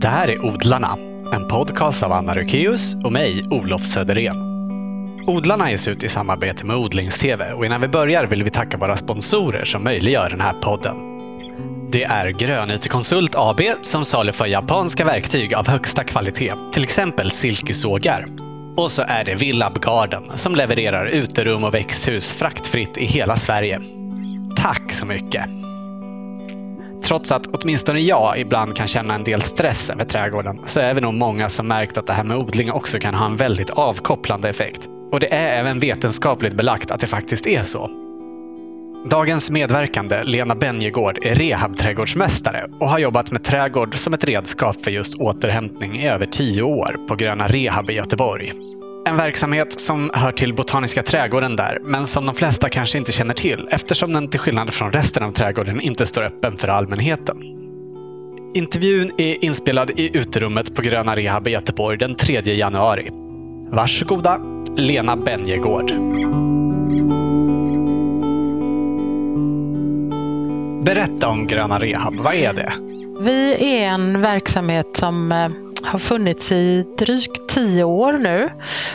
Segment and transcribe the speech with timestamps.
[0.00, 0.96] Det här är Odlarna,
[1.32, 4.36] en podcast av Anna Rukeus och mig, Olof Söderén.
[5.26, 8.96] Odlarna ges ut i samarbete med Odlings-TV och innan vi börjar vill vi tacka våra
[8.96, 10.96] sponsorer som möjliggör den här podden.
[11.92, 18.26] Det är Grönytekonsult AB som saluför japanska verktyg av högsta kvalitet, till exempel silkesågar.
[18.76, 23.80] Och så är det Villab Garden som levererar uterum och växthus fraktfritt i hela Sverige.
[24.56, 25.59] Tack så mycket!
[27.02, 31.00] Trots att åtminstone jag ibland kan känna en del stress över trädgården så är vi
[31.00, 34.48] nog många som märkt att det här med odling också kan ha en väldigt avkopplande
[34.48, 34.88] effekt.
[35.12, 37.90] Och det är även vetenskapligt belagt att det faktiskt är så.
[39.10, 44.90] Dagens medverkande, Lena Benjegård, är rehabträdgårdsmästare och har jobbat med trädgård som ett redskap för
[44.90, 48.52] just återhämtning i över tio år på Gröna Rehab i Göteborg.
[49.06, 53.34] En verksamhet som hör till Botaniska trädgården där, men som de flesta kanske inte känner
[53.34, 57.36] till eftersom den till skillnad från resten av trädgården inte står öppen för allmänheten.
[58.54, 63.10] Intervjun är inspelad i uterummet på Gröna Rehab i Göteborg den 3 januari.
[63.70, 64.40] Varsågoda,
[64.76, 65.92] Lena Benjegård.
[70.84, 72.72] Berätta om Gröna Rehab, vad är det?
[73.20, 75.50] Vi är en verksamhet som eh,
[75.84, 78.50] har funnits i drygt tio år nu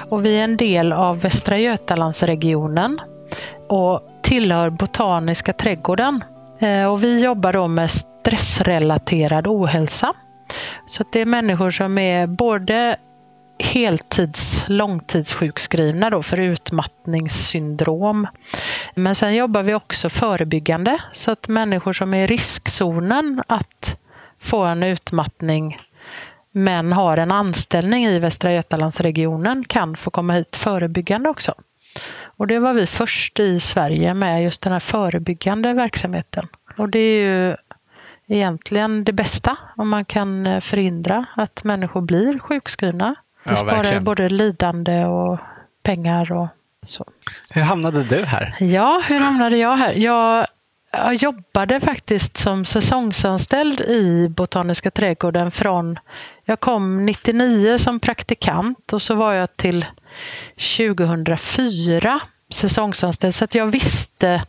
[0.10, 3.02] och vi är en del av Västra Götalandsregionen
[3.70, 6.24] och tillhör Botaniska trädgården.
[6.60, 10.14] Eh, och vi jobbar då med stressrelaterad ohälsa.
[10.88, 12.98] Så det är människor som är både
[13.60, 18.28] heltids långtidssjukskrivna då för utmattningssyndrom.
[18.96, 23.98] Men sen jobbar vi också förebyggande så att människor som är i riskzonen att
[24.40, 25.78] få en utmattning
[26.58, 31.54] men har en anställning i Västra Götalandsregionen kan få komma hit förebyggande också.
[32.24, 36.48] Och det var vi först i Sverige med just den här förebyggande verksamheten.
[36.78, 37.56] Och det är ju
[38.28, 43.16] egentligen det bästa om man kan förhindra att människor blir sjukskrivna.
[43.44, 45.40] Det ja, sparar både lidande och
[45.84, 46.48] pengar och
[46.84, 47.06] så.
[47.50, 48.56] Hur hamnade du här?
[48.60, 49.94] Ja, hur hamnade jag här?
[49.94, 50.48] Jag
[50.98, 56.00] jag jobbade faktiskt som säsongsanställd i Botaniska trädgården från,
[56.46, 59.86] jag kom 99 som praktikant och så var jag till
[60.78, 62.20] 2004
[62.50, 63.36] säsongsanställd.
[63.36, 64.46] Så att jag visste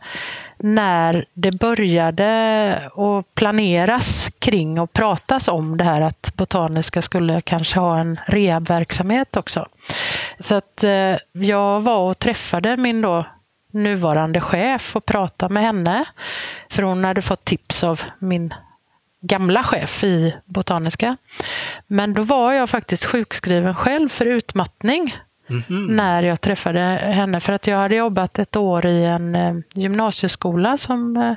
[0.57, 7.79] när det började att planeras kring och pratas om det här att Botaniska skulle kanske
[7.79, 9.67] ha en rehabverksamhet också.
[10.39, 13.25] Så att eh, jag var och träffade min då
[13.83, 16.05] nuvarande chef och prata med henne.
[16.69, 18.53] För hon hade fått tips av min
[19.21, 21.17] gamla chef i Botaniska.
[21.87, 25.15] Men då var jag faktiskt sjukskriven själv för utmattning
[25.49, 25.89] mm -hmm.
[25.89, 26.79] när jag träffade
[27.13, 27.39] henne.
[27.39, 31.35] För att jag hade jobbat ett år i en eh, gymnasieskola som eh,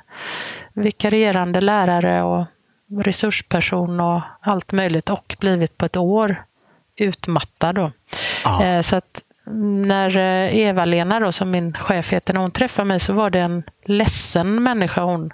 [0.72, 2.46] vikarierande lärare och
[3.04, 6.44] resursperson och allt möjligt och blivit på ett år
[6.96, 7.74] utmattad.
[7.74, 7.92] Då.
[8.44, 8.82] Ah.
[8.82, 9.22] Så att
[9.84, 13.40] när eh, Eva-Lena, då, som min chef heter, när hon träffade mig så var det
[13.40, 15.32] en ledsen människa hon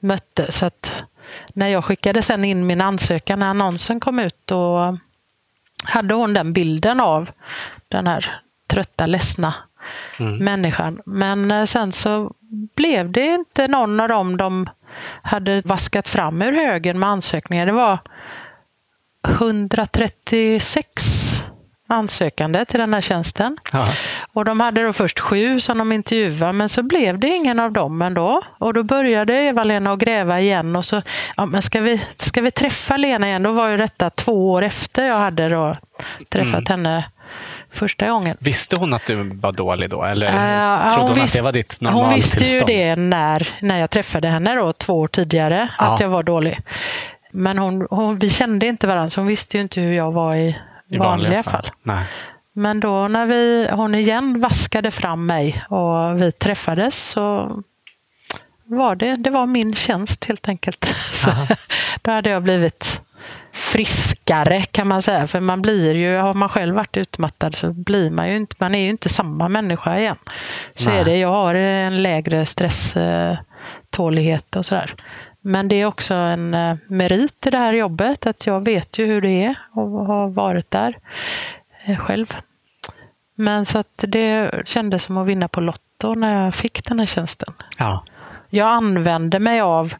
[0.00, 0.52] mötte.
[0.52, 1.02] Så att
[1.48, 4.96] när jag skickade sen in min ansökan, när annonsen kom ut, då
[5.84, 7.30] hade hon den bilden av
[7.88, 9.54] den här trötta, ledsna
[10.18, 10.44] mm.
[10.44, 11.00] människan.
[11.06, 12.32] Men eh, sen så
[12.74, 14.68] blev det inte någon av dem de
[15.22, 17.66] hade vaskat fram ur högen med ansökningar.
[17.66, 17.98] Det var
[19.28, 21.21] 136
[21.92, 23.56] ansökande till den här tjänsten.
[23.72, 23.86] Aha.
[24.32, 27.72] Och de hade då först sju som de intervjuade, men så blev det ingen av
[27.72, 28.42] dem ändå.
[28.58, 31.02] Och då började Eva-Lena att gräva igen och så,
[31.36, 33.42] ja men ska vi, ska vi träffa Lena igen?
[33.42, 35.76] Då var ju detta två år efter jag hade då
[36.28, 36.64] träffat mm.
[36.66, 37.04] henne
[37.70, 38.36] första gången.
[38.40, 40.02] Visste hon att du var dålig då?
[40.02, 42.42] Eller uh, trodde hon, hon visst, att det var ditt normaltillstånd?
[42.42, 45.94] Hon visste ju det när, när jag träffade henne då, två år tidigare, ja.
[45.94, 46.58] att jag var dålig.
[47.30, 50.34] Men hon, hon, vi kände inte varandra, så hon visste ju inte hur jag var
[50.34, 50.58] i
[50.92, 51.70] i vanliga, vanliga fall.
[51.84, 52.04] fall.
[52.52, 57.50] Men då när vi, hon igen vaskade fram mig och vi träffades så
[58.64, 60.84] var det, det var min tjänst helt enkelt.
[61.14, 61.30] Så,
[62.02, 63.00] då hade jag blivit
[63.52, 65.26] friskare kan man säga.
[65.26, 68.74] För man blir ju, har man själv varit utmattad så blir man ju inte, man
[68.74, 70.16] är ju inte samma människa igen.
[70.74, 70.98] Så Nej.
[70.98, 74.94] är det, jag har en lägre stresstålighet och sådär.
[75.42, 79.06] Men det är också en eh, merit i det här jobbet att jag vet ju
[79.06, 80.98] hur det är och har varit där
[81.84, 82.36] eh, själv.
[83.34, 87.06] Men så att det kändes som att vinna på Lotto när jag fick den här
[87.06, 87.54] tjänsten.
[87.78, 88.04] Ja.
[88.50, 89.94] Jag använder mig av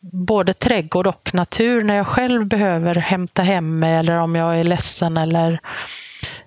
[0.00, 4.64] både trädgård och natur när jag själv behöver hämta hem mig eller om jag är
[4.64, 5.16] ledsen.
[5.16, 5.60] Eller...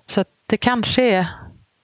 [0.06, 1.26] Så det kanske är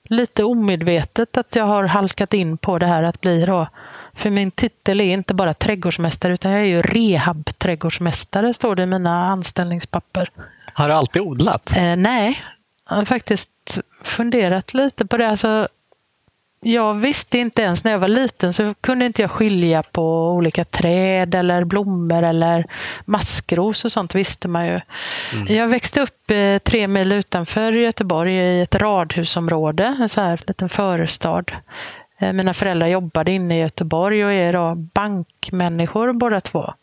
[0.04, 3.68] lite omedvetet att jag har halkat in på det här att bli då
[4.20, 8.86] för min titel är inte bara trädgårdsmästare utan jag är ju rehab-trädgårdsmästare står det i
[8.86, 10.30] mina anställningspapper.
[10.74, 11.76] Har du alltid odlat?
[11.76, 12.44] Eh, nej,
[12.88, 15.28] jag har faktiskt funderat lite på det.
[15.28, 15.68] Alltså,
[16.62, 20.64] jag visste inte ens när jag var liten så kunde inte jag skilja på olika
[20.64, 22.64] träd eller blommor eller
[23.04, 24.80] maskros och sånt visste man ju.
[25.32, 25.46] Mm.
[25.48, 30.68] Jag växte upp eh, tre mil utanför Göteborg i ett radhusområde, en så här liten
[30.68, 31.44] förstad.
[32.20, 36.74] Eh, mina föräldrar jobbade inne i Göteborg och är då bankmänniskor båda två.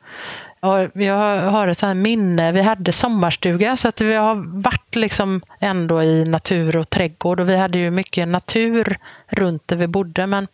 [0.60, 5.42] Och jag har ett sånt minne, vi hade sommarstuga så att vi har varit liksom
[5.60, 8.98] ändå i natur och trädgård och vi hade ju mycket natur
[9.28, 10.28] runt där vi bodde.
[10.28, 10.48] Men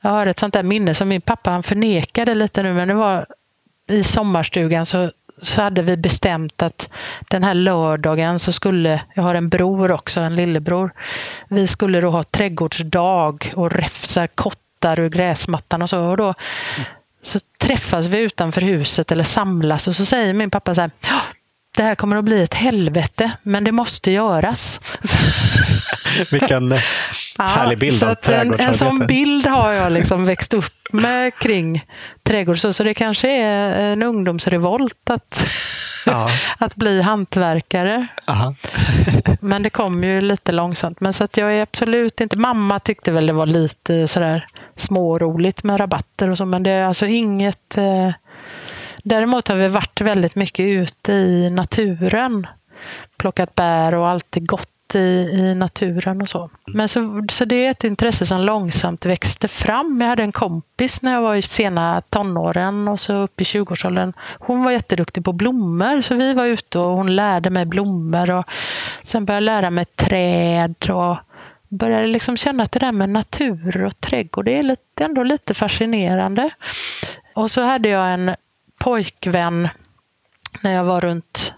[0.00, 2.94] jag har ett sånt där minne som min pappa han förnekade lite nu men det
[2.94, 3.26] var
[3.88, 5.10] i sommarstugan så,
[5.42, 6.90] så hade vi bestämt att
[7.28, 10.92] den här lördagen så skulle, jag har en bror också, en lillebror,
[11.48, 16.04] vi skulle då ha trädgårdsdag och räfsa kottar ur gräsmattan och så.
[16.04, 16.34] Och då,
[17.22, 20.90] så träffas vi utanför huset eller samlas och så säger min pappa så här,
[21.76, 24.80] det här kommer att bli ett helvete, men det måste göras.
[26.30, 26.78] Vilken
[27.42, 28.62] härlig bild av trädgårdsarbete.
[28.62, 31.84] En, en sån bild har jag liksom växt upp med kring
[32.22, 32.58] trädgård.
[32.58, 35.46] Så, så det kanske är en ungdomsrevolt att,
[36.06, 36.30] ja.
[36.58, 38.06] att bli hantverkare.
[39.40, 41.00] men det kom ju lite långsamt.
[41.00, 42.38] Men så att jag är absolut inte...
[42.38, 44.46] Mamma tyckte väl det var lite sådär
[44.76, 47.78] småroligt med rabatter och så, men det är alltså inget...
[47.78, 48.12] Eh,
[49.02, 52.46] däremot har vi varit väldigt mycket ute i naturen.
[53.16, 54.46] Plockat bär och alltid
[54.94, 56.50] i, i naturen och så.
[56.66, 60.00] Men så, så det är ett intresse som långsamt växte fram.
[60.00, 64.12] Jag hade en kompis när jag var i sena tonåren och så upp i 20-årsåldern.
[64.38, 68.30] Hon var jätteduktig på blommor så vi var ute och hon lärde mig blommor.
[68.30, 68.44] Och
[69.02, 71.16] sen började jag lära mig träd och
[71.68, 75.54] började liksom känna att det där med natur och trädgård, det är lite, ändå lite
[75.54, 76.50] fascinerande.
[77.34, 78.34] Och så hade jag en
[78.78, 79.68] pojkvän
[80.62, 81.52] när jag var runt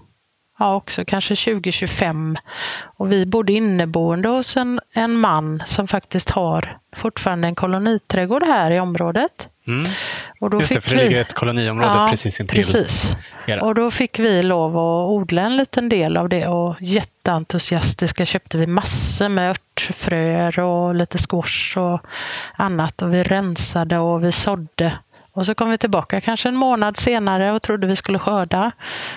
[0.63, 2.37] ja, också kanske 20-25.
[2.83, 8.71] Och vi bodde inneboende hos en, en man som faktiskt har fortfarande en koloniträdgård här
[8.71, 9.49] i området.
[9.67, 9.91] Mm.
[10.41, 12.57] Och då Just det, för det ligger ett koloniområde ja, precis intill.
[12.57, 13.13] Precis.
[13.61, 18.59] Och då fick vi lov att odla en liten del av det och jätteentusiastiska köpte
[18.59, 22.01] vi massor med örtfröer och lite squash och
[22.57, 24.93] annat och vi rensade och vi sådde
[25.35, 28.73] och så kom vi tillbaka kanske en månad senare och trodde vi skulle skörda.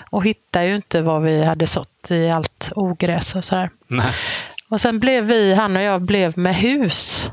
[0.10, 3.70] Och hittade ju inte vad vi hade sått i allt ogräs och sådär.
[3.88, 4.08] Nej.
[4.70, 7.30] Och sen blev vi, han och jag, blev med hus.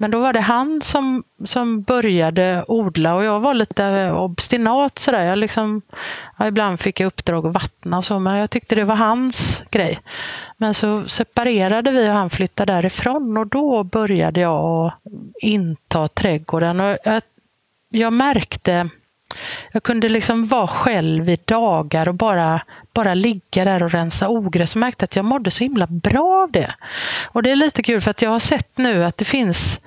[0.00, 5.24] Men då var det han som, som började odla och jag var lite obstinat sådär.
[5.24, 5.82] Jag liksom,
[6.36, 9.62] ja, ibland fick jag uppdrag att vattna och så, men jag tyckte det var hans
[9.70, 9.98] grej.
[10.56, 14.92] Men så separerade vi och han flyttade därifrån och då började jag
[15.40, 16.80] inta trädgården.
[16.80, 17.22] Och jag
[17.88, 18.88] jag märkte,
[19.72, 22.62] jag kunde liksom vara själv i dagar och bara,
[22.92, 26.52] bara ligga där och rensa ogräs och märkte att jag mådde så himla bra av
[26.52, 26.74] det.
[27.24, 29.80] Och det är lite kul för att jag har sett nu att det finns,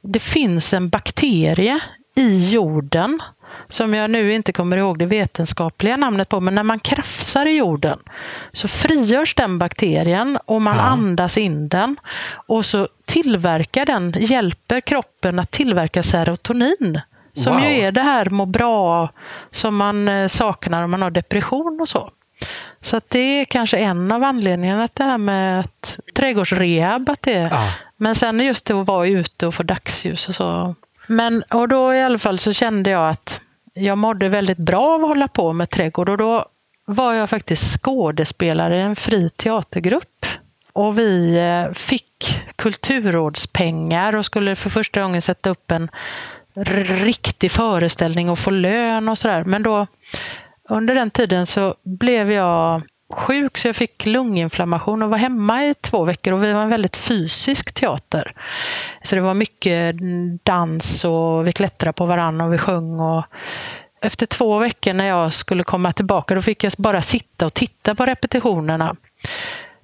[0.00, 1.80] det finns en bakterie
[2.16, 3.22] i jorden
[3.68, 7.56] som jag nu inte kommer ihåg det vetenskapliga namnet på, men när man krafsar i
[7.56, 7.98] jorden
[8.52, 10.82] så frigörs den bakterien och man ja.
[10.82, 11.96] andas in den
[12.30, 17.00] och så tillverkar den, hjälper kroppen att tillverka serotonin.
[17.38, 17.64] Som wow.
[17.64, 19.08] ju är det här må bra
[19.50, 22.10] som man eh, saknar om man har depression och så.
[22.80, 27.08] Så att det är kanske en av anledningarna att det här med att, trädgårdsrehab.
[27.08, 27.68] Att det, ah.
[27.96, 30.74] Men sen just det att vara ute och få dagsljus och så.
[31.06, 33.40] Men, och då i alla fall så kände jag att
[33.74, 36.08] jag mådde väldigt bra av att hålla på med trädgård.
[36.08, 36.46] Och då
[36.84, 40.26] var jag faktiskt skådespelare i en fri teatergrupp.
[40.72, 45.90] Och vi eh, fick kulturrådspengar och skulle för första gången sätta upp en
[46.64, 49.44] riktig föreställning och få lön och sådär.
[49.44, 49.86] Men då
[50.68, 55.74] under den tiden så blev jag sjuk så jag fick lunginflammation och var hemma i
[55.74, 58.32] två veckor och vi var en väldigt fysisk teater.
[59.02, 59.96] Så det var mycket
[60.42, 63.00] dans och vi klättrade på varandra och vi sjöng.
[63.00, 63.24] Och
[64.02, 67.94] efter två veckor när jag skulle komma tillbaka då fick jag bara sitta och titta
[67.94, 68.96] på repetitionerna.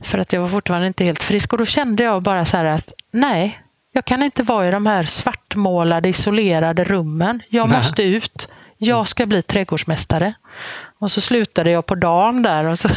[0.01, 2.65] För att jag var fortfarande inte helt frisk och då kände jag bara så här
[2.65, 3.61] att nej,
[3.95, 7.43] jag kan inte vara i de här svartmålade, isolerade rummen.
[7.49, 7.77] Jag Nej.
[7.77, 8.49] måste ut.
[8.77, 10.35] Jag ska bli trädgårdsmästare.
[10.99, 12.65] Och så slutade jag på dagen där.
[12.65, 12.89] Och så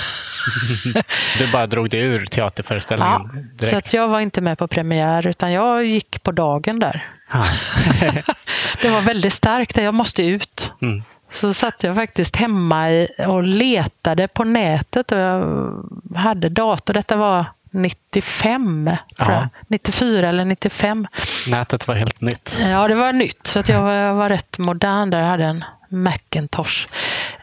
[1.37, 3.65] du bara drog dig ur teaterföreställningen ja, direkt?
[3.65, 7.09] så att jag var inte med på premiär, utan jag gick på dagen där.
[8.81, 10.71] det var väldigt starkt, jag måste ut.
[10.81, 11.03] Mm.
[11.33, 15.83] Så satt jag faktiskt hemma och letade på nätet och jag
[16.15, 16.93] hade dator.
[16.93, 17.45] Detta var
[17.77, 19.35] 95, tror Ja.
[19.39, 19.47] jag.
[19.67, 21.07] 94 eller 95.
[21.47, 22.57] Nätet var helt nytt.
[22.61, 25.19] Ja, det var nytt, så att jag var, jag var rätt modern där.
[25.19, 26.87] Jag hade en Macintosh.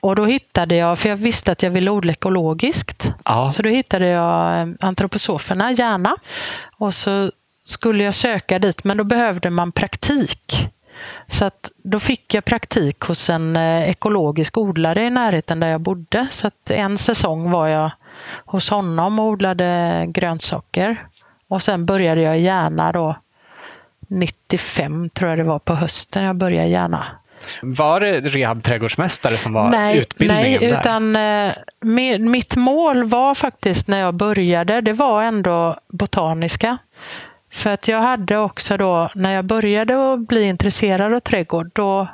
[0.00, 3.10] Och då hittade jag, för jag visste att jag ville odla ekologiskt.
[3.24, 3.50] Ja.
[3.50, 6.16] Så då hittade jag eh, antroposoferna, gärna.
[6.76, 7.30] Och så
[7.64, 10.68] skulle jag söka dit, men då behövde man praktik.
[11.28, 15.80] Så att då fick jag praktik hos en eh, ekologisk odlare i närheten där jag
[15.80, 16.26] bodde.
[16.30, 17.90] Så att en säsong var jag
[18.44, 21.06] hos honom och odlade grönsaker.
[21.49, 23.16] Och sen började jag gärna då
[24.09, 27.06] 95 tror jag det var på hösten jag började gärna.
[27.62, 30.80] Var det rehabträdgårdsmästare som var nej, utbildningen nej, där?
[30.80, 36.78] utan eh, mi- mitt mål var faktiskt när jag började, det var ändå botaniska.
[37.52, 42.09] För att jag hade också då, när jag började att bli intresserad av trädgård, då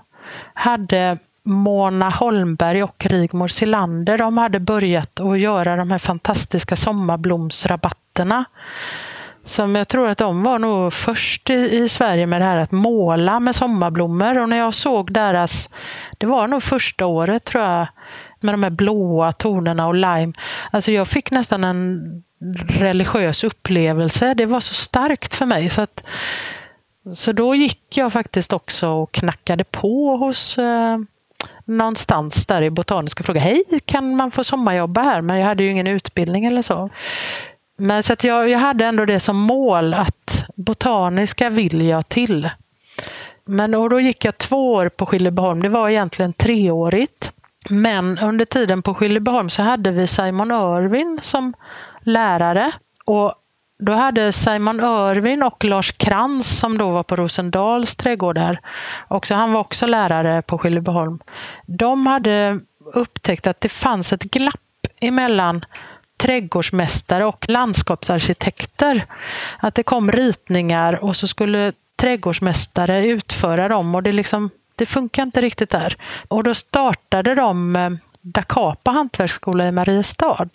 [0.54, 8.44] hade Mona Holmberg och Rigmor Silander, de hade börjat att göra de här fantastiska sommarblomsrabatterna.
[9.44, 12.72] Som jag tror att de var nog först i, i Sverige med det här att
[12.72, 14.38] måla med sommarblommor.
[14.38, 15.70] Och när jag såg deras,
[16.18, 17.86] det var nog första året tror jag,
[18.40, 20.32] med de här blåa tonerna och lime.
[20.70, 22.00] Alltså jag fick nästan en
[22.68, 24.34] religiös upplevelse.
[24.34, 25.68] Det var så starkt för mig.
[25.68, 26.02] Så, att,
[27.14, 30.98] så då gick jag faktiskt också och knackade på hos eh,
[31.70, 35.22] någonstans där i Botaniska och frågade hej, kan man få sommarjobba här?
[35.22, 36.90] Men jag hade ju ingen utbildning eller så.
[37.78, 42.50] Men så att jag, jag hade ändå det som mål att botaniska vill jag till.
[43.44, 45.62] Men och då gick jag två år på Skillebyholm.
[45.62, 47.32] Det var egentligen treårigt.
[47.68, 51.54] Men under tiden på Skillebyholm så hade vi Simon Irwin som
[52.00, 52.72] lärare.
[53.04, 53.34] Och
[53.80, 58.60] då hade Simon Irwin och Lars Krantz som då var på Rosendals trädgårdar,
[59.08, 61.18] också, han var också lärare på Skillebyholm.
[61.66, 62.60] De hade
[62.94, 65.64] upptäckt att det fanns ett glapp emellan
[66.16, 69.06] trädgårdsmästare och landskapsarkitekter.
[69.58, 75.22] Att det kom ritningar och så skulle trädgårdsmästare utföra dem och det, liksom, det funkar
[75.22, 75.96] inte riktigt där.
[76.28, 80.48] Och då startade de eh, Da Capa hantverksskola i Mariestad.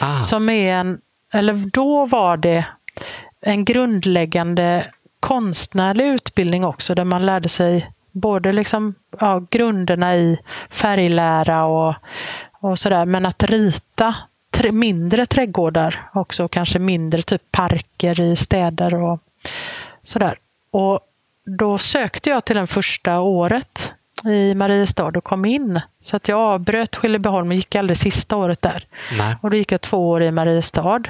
[0.00, 0.98] Ah, Som är en,
[1.32, 2.66] eller då var det
[3.40, 4.86] en grundläggande
[5.20, 10.38] konstnärlig utbildning också där man lärde sig både liksom, ja, grunderna i
[10.70, 11.94] färglära och,
[12.52, 13.04] och sådär.
[13.04, 14.14] Men att rita
[14.50, 19.20] tre, mindre trädgårdar också, kanske mindre typ parker i städer och
[20.02, 20.38] sådär.
[20.70, 21.00] Och
[21.58, 23.92] då sökte jag till den första året
[24.26, 25.80] i Mariestad och kom in.
[26.02, 28.86] Så att jag avbröt Skillebyholm och gick aldrig sista året där.
[29.18, 29.36] nej.
[29.42, 31.02] Och då gick jag två år i Mariestad.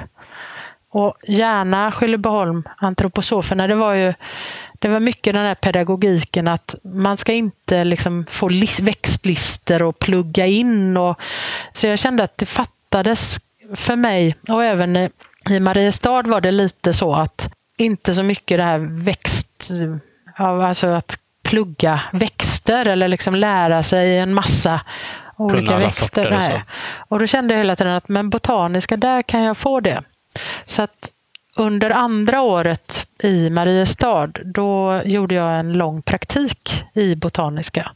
[0.91, 4.13] Och gärna Skillebyholm, antroposoferna, det var ju
[4.79, 9.99] det var mycket den här pedagogiken att man ska inte liksom få lis- växtlister och
[9.99, 10.97] plugga in.
[10.97, 11.19] Och,
[11.73, 13.37] så jag kände att det fattades
[13.75, 15.09] för mig och även i-
[15.61, 19.69] Mariestad var det lite så att inte så mycket det här växt,
[20.37, 24.81] alltså att plugga växter eller liksom lära sig en massa
[25.37, 26.23] olika Kunna alla växter.
[26.23, 26.61] sorter och så.
[27.07, 30.01] Och då kände jag hela tiden att men botaniska, där kan jag få det.
[30.65, 31.11] Så att
[31.57, 37.91] under andra året i Mariestad, då gjorde jag en lång praktik i botaniska.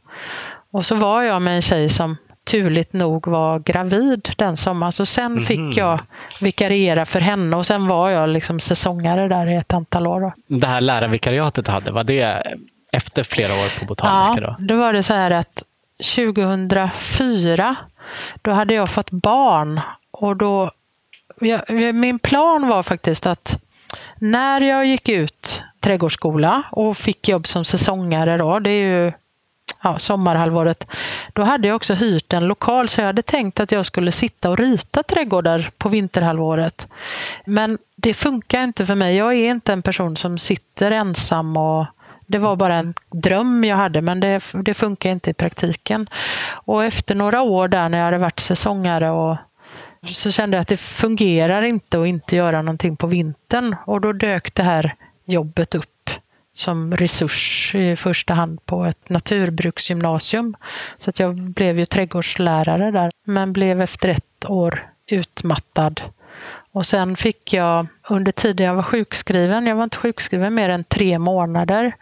[0.74, 2.18] Och så var jag med en tjej som
[2.52, 4.92] turligt nog var gravid den sommaren.
[4.94, 5.46] Så sen Mhm.
[5.46, 6.00] fick jag
[6.42, 10.34] vikariera för henne och sen var jag liksom säsongare där i ett antal år.
[10.48, 12.44] Det här lärarvikariatet du hade, var det
[12.92, 14.66] efter flera år på Botaniska Ja, då?
[14.66, 15.64] då var det så här att
[16.16, 17.76] 2004,
[18.42, 19.82] då hade jag fått barn.
[20.12, 20.72] Och då,
[21.40, 23.56] jag, min plan var faktiskt att
[24.16, 29.12] när jag gick ut trädgårdsskola och fick jobb som säsongare, då, det är ju
[29.84, 30.88] ja, sommarhalvåret,
[31.34, 34.50] då hade jag också hyrt en lokal så jag hade tänkt att jag skulle sitta
[34.50, 36.88] och rita trädgårdar på vinterhalvåret.
[37.46, 39.16] Men det funkar inte för mig.
[39.18, 41.86] Jag är inte en person som sitter ensam och
[42.32, 46.10] det var bara en dröm jag hade men det, det funkar inte i praktiken.
[46.52, 49.38] Och efter några år där när jag hade varit säsongare och
[50.06, 53.76] så kände jag att det fungerar inte att inte göra någonting på vintern.
[53.86, 54.96] Och då dök det här
[55.26, 56.10] jobbet upp
[56.54, 60.56] som resurs i första hand på ett naturbruksgymnasium.
[60.98, 66.02] Så att jag blev ju trädgårdslärare där, men blev efter ett år utmattad.
[66.74, 70.84] Och sen fick jag, under tiden jag var sjukskriven, jag var inte sjukskriven mer än
[70.84, 71.96] tre månader,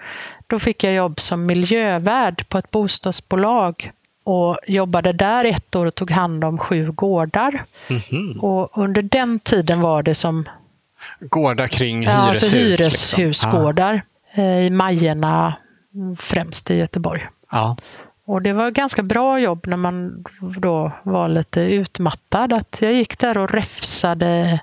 [0.47, 3.91] då fick jag jobb som miljövärd på ett bostadsbolag
[4.23, 7.65] och jobbade där ett år och tog hand om sju gårdar.
[7.87, 8.39] Mhm.
[8.41, 10.49] Och under den tiden var det som
[11.19, 12.79] Gårdar kring Ja, alltså hyreshus?
[12.79, 13.19] liksom.
[13.21, 14.01] hyreshusgårdar
[14.33, 15.53] eh, i Majerna,
[15.95, 17.27] mm, främst i Göteborg.
[17.51, 17.77] Ja.
[18.29, 22.53] Och det var ganska bra jobb när man då var lite utmattad.
[22.53, 24.59] Att jag gick där och räfsade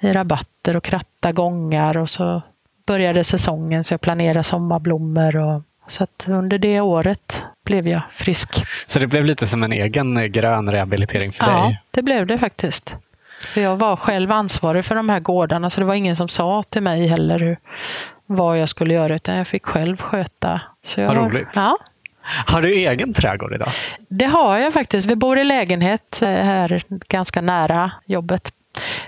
[0.00, 2.42] i rabatter och kratta gångar och så
[2.86, 5.36] började säsongen så jag planerade sommarblommor.
[5.36, 8.64] Och, så att under det året blev jag frisk.
[8.86, 11.70] Så det blev lite som en egen grön rehabilitering för ja, dig?
[11.70, 12.94] Ja, det blev det faktiskt.
[13.54, 16.62] För jag var själv ansvarig för de här gårdarna så det var ingen som sa
[16.62, 17.56] till mig heller hur,
[18.26, 20.60] vad jag skulle göra utan jag fick själv sköta.
[20.84, 21.48] Så jag, vad roligt.
[21.54, 21.78] Ja,
[22.46, 23.68] har du egen trädgård idag?
[24.08, 25.06] Det har jag faktiskt.
[25.06, 28.52] Vi bor i lägenhet eh, här ganska nära jobbet.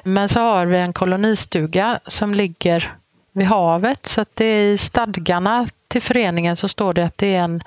[0.03, 2.97] Men så har vi en kolonistuga som ligger
[3.33, 4.07] vid havet.
[4.07, 7.63] Så det är i stadgarna till föreningen så står det att det är en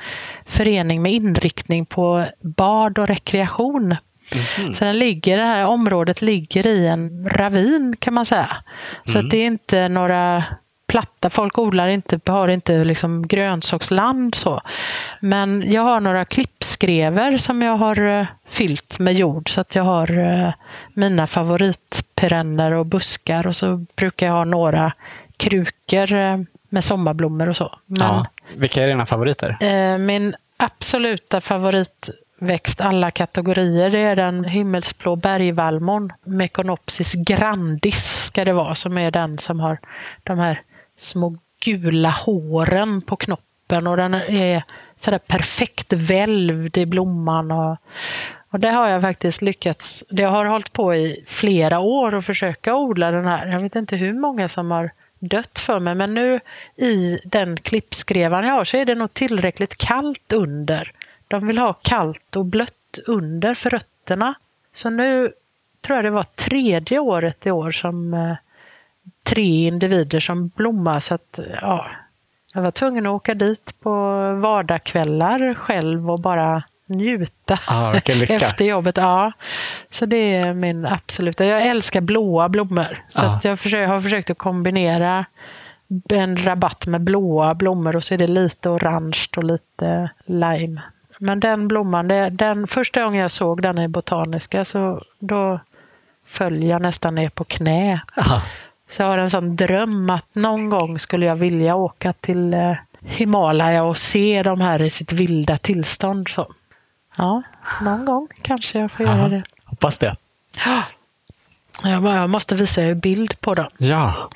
[0.45, 3.95] förening med inriktning på bad och rekreation.
[4.59, 4.73] Mm.
[4.73, 8.47] Så den ligger, det här området ligger i en ravin kan man säga.
[9.05, 9.25] Så mm.
[9.25, 10.43] att det är inte några
[10.89, 11.29] platta.
[11.29, 14.61] Folk odlar inte, har inte liksom grönsaksland så.
[15.19, 19.83] Men jag har några klippskrever som jag har eh, fyllt med jord så att jag
[19.83, 20.53] har eh,
[20.93, 24.93] mina favoritperenner och buskar och så brukar jag ha några
[25.37, 26.37] krukor eh,
[26.69, 27.75] med sommarblommor och så.
[27.85, 28.25] Men, ja.
[28.55, 29.57] Vilka är dina favoriter?
[29.97, 36.13] Min absoluta favoritväxt alla kategorier, det är den himmelsblå bergvallmon.
[36.23, 39.79] Meconopsis grandis ska det vara, som är den som har
[40.23, 40.61] de här
[41.01, 44.63] små gula håren på knoppen och den är
[44.95, 47.51] sådär perfekt välvd i blomman.
[47.51, 47.77] Och,
[48.49, 50.03] och det har jag faktiskt lyckats.
[50.09, 53.47] Det har hållit på i flera år att försöka odla den här.
[53.47, 56.39] Jag vet inte hur många som har dött för mig, men nu
[56.75, 60.91] i den klippskrevan jag har så är det nog tillräckligt kallt under.
[61.27, 64.33] De vill ha kallt och blött under för rötterna.
[64.73, 65.31] Så nu
[65.81, 68.35] tror jag det var tredje året i år som eh,
[69.29, 70.99] tre individer som blommar.
[70.99, 71.87] Så att, ja,
[72.53, 73.91] jag var tvungen att åka dit på
[74.41, 77.93] vardagskvällar själv och bara njuta ah,
[78.29, 78.97] efter jobbet.
[78.97, 79.31] Ja.
[79.91, 81.45] Så det är min absoluta...
[81.45, 83.03] Jag älskar blåa blommor.
[83.09, 83.39] Så ah.
[83.43, 85.25] jag har försökt att kombinera
[86.09, 90.81] en rabatt med blåa blommor och så är det lite orange och lite lime.
[91.19, 95.59] Men den blomman, den första gången jag såg den i Botaniska så då
[96.25, 98.01] föll jag nästan ner på knä.
[98.15, 98.41] Ah.
[98.89, 102.75] Så jag har en sån dröm att någon gång skulle jag vilja åka till eh,
[103.01, 106.27] Himalaya och se de här i sitt vilda tillstånd.
[106.27, 106.47] Så.
[107.17, 107.43] Ja,
[107.81, 109.17] någon gång kanske jag får Aha.
[109.17, 109.43] göra det.
[109.65, 110.15] Hoppas det.
[110.65, 110.83] Ja.
[111.83, 113.69] Jag måste visa er bild på dem.
[113.77, 114.29] Ja.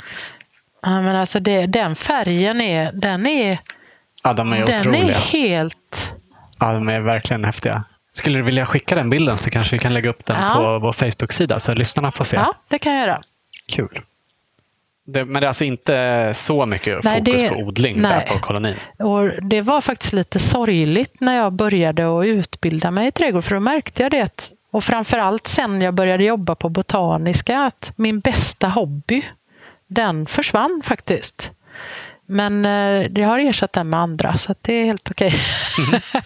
[0.82, 3.60] ja men alltså det, den färgen är, den är,
[4.24, 5.04] ja, de är den otroliga.
[5.04, 6.14] är helt...
[6.60, 7.84] Ja, de är verkligen häftiga.
[8.14, 10.56] Skulle du vilja skicka den bilden så kanske vi kan lägga upp den ja.
[10.56, 12.38] på vår Facebook-sida så lyssnarna får se.
[12.38, 13.22] Ja, det kan jag göra.
[13.68, 14.02] Kul.
[15.06, 18.12] Det, men det är alltså inte så mycket nej, fokus det, på odling nej.
[18.12, 18.76] där på kolonin?
[19.00, 23.56] Och det var faktiskt lite sorgligt när jag började att utbilda mig i trädgård, för
[23.56, 24.54] då märkte jag det.
[24.72, 29.26] Och framförallt sen jag började jobba på Botaniska, att min bästa hobby,
[29.88, 31.52] den försvann faktiskt.
[32.26, 35.34] Men eh, jag har ersatt den med andra, så det är helt okej.
[35.88, 36.22] Okay.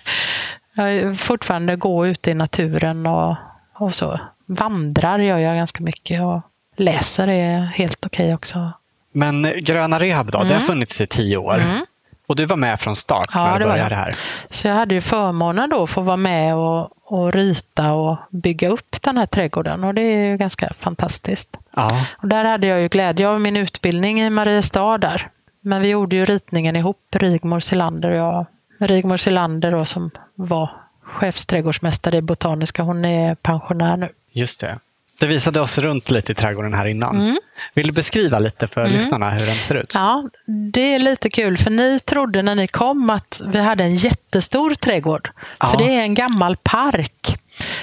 [1.02, 3.36] jag fortfarande gå ute i naturen och,
[3.74, 4.20] och så.
[4.46, 6.22] Vandrar gör jag ganska mycket.
[6.22, 6.42] Och
[6.78, 8.72] läser är helt okej okay också.
[9.12, 10.48] Men Gröna Rehab då, mm.
[10.48, 10.68] det har mm.
[10.68, 11.56] funnits i tio år.
[11.56, 11.86] Mm.
[12.28, 14.16] Och du var med från start ja, när du började här.
[14.50, 18.70] Så jag hade ju förmånen då att få vara med och, och rita och bygga
[18.70, 21.58] upp den här trädgården och det är ju ganska fantastiskt.
[21.76, 21.90] Ja.
[22.12, 25.30] Och där hade jag ju glädje av min utbildning i Mariestad där.
[25.62, 28.46] Men vi gjorde ju ritningen ihop, Rigmor Silander och jag.
[28.80, 30.70] Rigmor Silander då, som var
[31.04, 34.10] chefsträdgårdsmästare i Botaniska, hon är pensionär nu.
[34.32, 34.80] Just det.
[35.20, 37.22] Du visade oss runt lite i trädgården här innan.
[37.22, 37.38] Mm.
[37.74, 38.94] Vill du beskriva lite för mm.
[38.94, 39.94] lyssnarna hur den ser ut?
[39.96, 40.30] Ja,
[40.74, 44.74] det är lite kul för ni trodde när ni kom att vi hade en jättestor
[44.74, 45.30] trädgård.
[45.60, 45.70] Ja.
[45.70, 47.38] För det är en gammal park.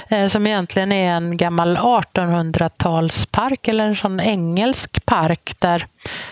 [0.08, 5.87] Eh, som egentligen är en gammal 1800-talspark eller en sån engelsk park där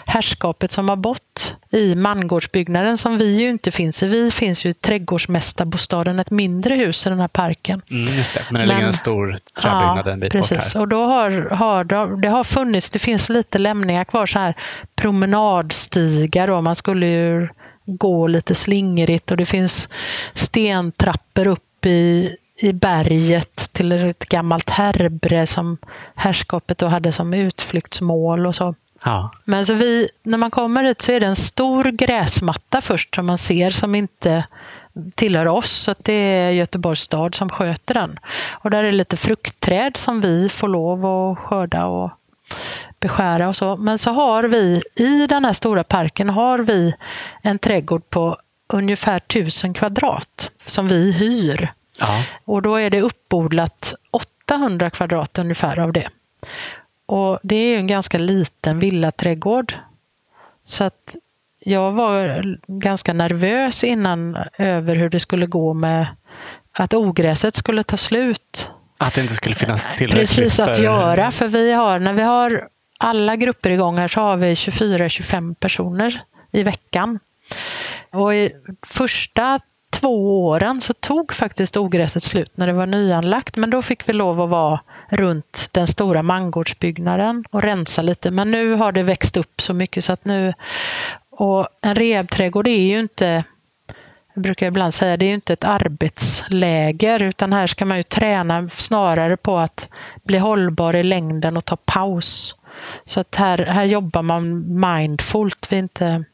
[0.06, 4.06] herrskapet som har bott i mangårdsbyggnaden som vi ju inte finns i.
[4.06, 7.82] Vi finns ju i trädgårdsmästarbostaden, ett mindre hus i den här parken.
[7.90, 10.50] Mm, just det, men det men, ligger en stor träbyggnad ja, en bit precis.
[10.50, 10.80] bort här.
[10.80, 11.84] Och då har, har,
[12.22, 14.54] det har funnits, det finns lite lämningar kvar, så här
[14.94, 16.60] promenadstigar då.
[16.60, 17.48] Man skulle ju
[17.86, 19.88] gå lite slingrigt och det finns
[20.34, 25.78] stentrappor upp i i berget till ett gammalt härbre som
[26.14, 28.74] herrskapet då hade som utflyktsmål och så.
[29.04, 29.30] Ja.
[29.44, 33.26] Men så vi, när man kommer hit så är det en stor gräsmatta först som
[33.26, 34.44] man ser som inte
[35.14, 35.70] tillhör oss.
[35.70, 38.18] Så det är Göteborgs stad som sköter den.
[38.50, 42.10] Och där är lite fruktträd som vi får lov att skörda och
[43.00, 43.76] beskära och så.
[43.76, 46.94] Men så har vi i den här stora parken har vi
[47.42, 48.36] en trädgård på
[48.68, 51.72] ungefär tusen kvadrat som vi hyr.
[52.00, 52.24] Ja.
[52.44, 56.08] Och då är det uppodlat 800 kvadrat ungefär av det.
[57.06, 59.74] Och det är ju en ganska liten villaträdgård.
[60.64, 61.16] Så att
[61.64, 66.06] jag var ganska nervös innan över hur det skulle gå med
[66.78, 68.70] att ogräset skulle ta slut.
[68.98, 70.84] Att det inte skulle finnas tillräckligt Precis att för...
[70.84, 75.54] göra, för vi har, när vi har alla grupper igång här så har vi 24-25
[75.54, 77.18] personer i veckan.
[78.10, 78.50] Och i
[78.86, 79.60] första
[79.92, 84.12] två åren så tog faktiskt ogräset slut när det var nyanlagt, men då fick vi
[84.12, 88.30] lov att vara runt den stora mangårdsbyggnaden och rensa lite.
[88.30, 90.54] Men nu har det växt upp så mycket så att nu...
[91.30, 93.44] Och en rehabträdgård är ju inte
[94.34, 98.02] jag brukar ibland säga det är ju inte ett arbetsläger utan här ska man ju
[98.02, 99.88] träna snarare på att
[100.22, 102.56] bli hållbar i längden och ta paus.
[103.04, 105.66] Så att här, här jobbar man mindfullt.
[105.70, 106.24] Vi inte,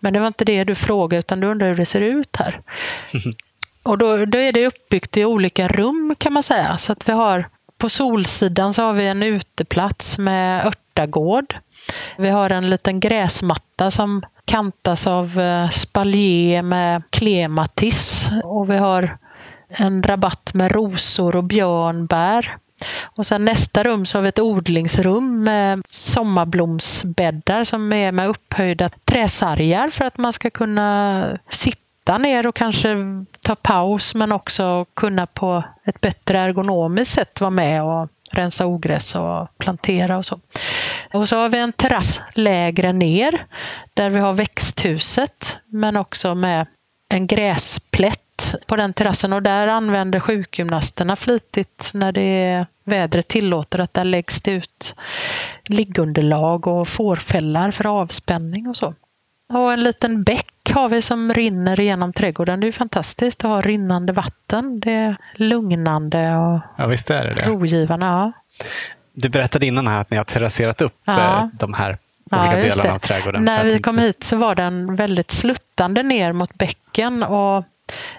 [0.00, 2.60] men det var inte det du frågade utan du undrar hur det ser ut här.
[3.82, 6.78] Och då, då är det uppbyggt i olika rum kan man säga.
[6.78, 7.48] Så att vi har
[7.78, 11.56] på solsidan så har vi en uteplats med örtagård.
[12.18, 19.18] Vi har en liten gräsmatta som kantas av eh, spaljer med klematis och vi har
[19.68, 22.56] en rabatt med rosor och björnbär.
[23.02, 28.90] Och sen nästa rum så har vi ett odlingsrum med sommarblomsbäddar som är med upphöjda
[29.04, 32.96] träsargar för att man ska kunna sitta ner och kanske
[33.40, 39.14] ta paus men också kunna på ett bättre ergonomiskt sätt vara med och rensa ogräs
[39.14, 40.40] och plantera och så.
[41.12, 43.46] Och så har vi en terrass lägre ner
[43.94, 46.66] där vi har växthuset men också med
[47.08, 48.23] en gräsplätt
[48.66, 54.42] på den terrassen och där använder sjukgymnasterna flitigt när det vädret tillåter att där läggs
[54.42, 54.96] det ut
[55.64, 58.94] liggunderlag och fårfällar för avspänning och så.
[59.48, 62.60] Och en liten bäck har vi som rinner genom trädgården.
[62.60, 64.80] Det är fantastiskt att ha rinnande vatten.
[64.80, 67.46] Det är lugnande och ja, visst är det det.
[67.46, 68.06] rogivande.
[68.06, 68.32] Ja.
[69.12, 71.38] Du berättade innan här att ni har terrasserat upp ja.
[71.38, 71.98] Eh, de här
[72.30, 73.44] olika ja, delarna av trädgården.
[73.44, 77.64] När vi kom hit så var den väldigt sluttande ner mot bäcken och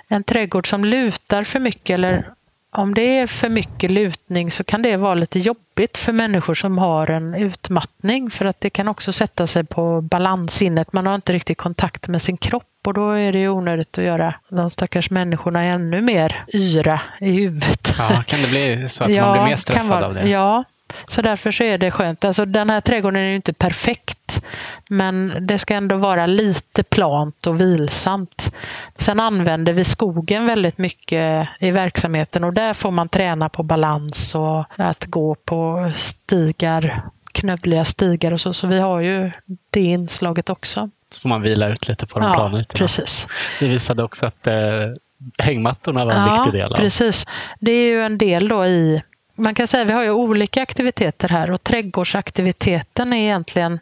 [0.08, 2.32] en trädgård som lutar för mycket eller
[2.71, 6.78] om det är för mycket lutning så kan det vara lite jobbigt för människor som
[6.78, 10.93] har en utmattning för att det kan också sätta sig på balanssinnet.
[10.93, 14.36] Man har inte riktigt kontakt med sin kropp och då är det onödigt att göra
[14.49, 17.95] de stackars människorna ännu mer yra i huvudet.
[17.97, 20.30] Ja, kan det bli så att ja, man blir mer stressad vara, av det?
[20.30, 20.63] Ja,
[21.08, 22.26] så därför så är det skönt.
[22.26, 24.43] Alltså, den här trädgården är ju inte perfekt,
[24.89, 28.54] men det ska ändå vara lite plant och vilsamt.
[28.95, 34.36] Sen använder vi skogen väldigt mycket i verksamheten och där får man träna på balans
[34.36, 38.54] och att gå på stigar, knövliga stigar och så.
[38.54, 39.32] Så vi har ju
[39.69, 40.89] det inslaget också.
[41.12, 42.78] Så får man vila ut lite på de ja, planytorna.
[42.78, 43.28] Precis.
[43.60, 44.54] Vi visade också att eh,
[45.38, 46.78] hängmattorna var en ja, viktig del av.
[46.78, 47.26] Precis.
[47.60, 49.02] Det är ju en del då i
[49.36, 53.80] man kan säga att vi har ju olika aktiviteter här och trädgårdsaktiviteten är egentligen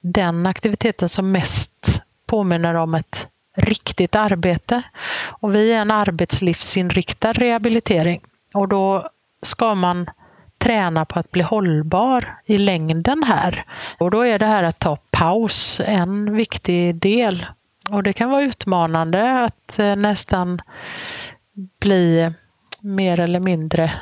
[0.00, 4.82] den aktiviteten som mest påminner om ett riktigt arbete.
[5.26, 8.20] Och vi är en arbetslivsinriktad rehabilitering
[8.54, 9.10] och då
[9.42, 10.10] ska man
[10.58, 13.64] träna på att bli hållbar i längden här.
[13.98, 17.46] Och då är det här att ta paus en viktig del.
[17.90, 20.62] Och det kan vara utmanande att eh, nästan
[21.80, 22.32] bli
[22.80, 23.92] mer eller mindre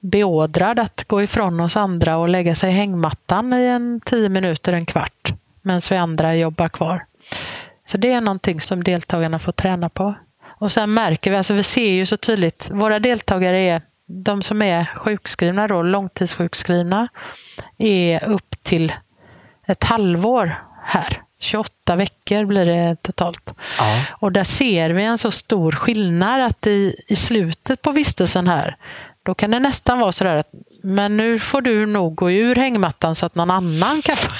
[0.00, 4.72] beordrad att gå ifrån oss andra och lägga sig i hängmattan i en tio minuter,
[4.72, 5.32] en kvart,
[5.62, 7.04] medan vi andra jobbar kvar.
[7.86, 10.14] Så det är någonting som deltagarna får träna på.
[10.46, 14.62] Och sen märker vi, alltså vi ser ju så tydligt, våra deltagare är de som
[14.62, 17.08] är sjukskrivna, då, långtidssjukskrivna,
[17.78, 18.92] är upp till
[19.66, 21.22] ett halvår här.
[21.38, 23.54] 28 veckor blir det totalt.
[23.78, 24.04] Ja.
[24.10, 28.76] Och där ser vi en så stor skillnad att i, i slutet på vistelsen här
[29.22, 30.50] då kan det nästan vara sådär att
[30.82, 34.30] men nu får du nog gå ur hängmattan så att någon annan kan få...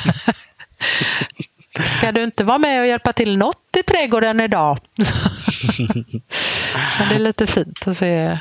[1.85, 4.79] Ska du inte vara med och hjälpa till något i trädgården idag?
[7.09, 8.39] det är lite fint att se,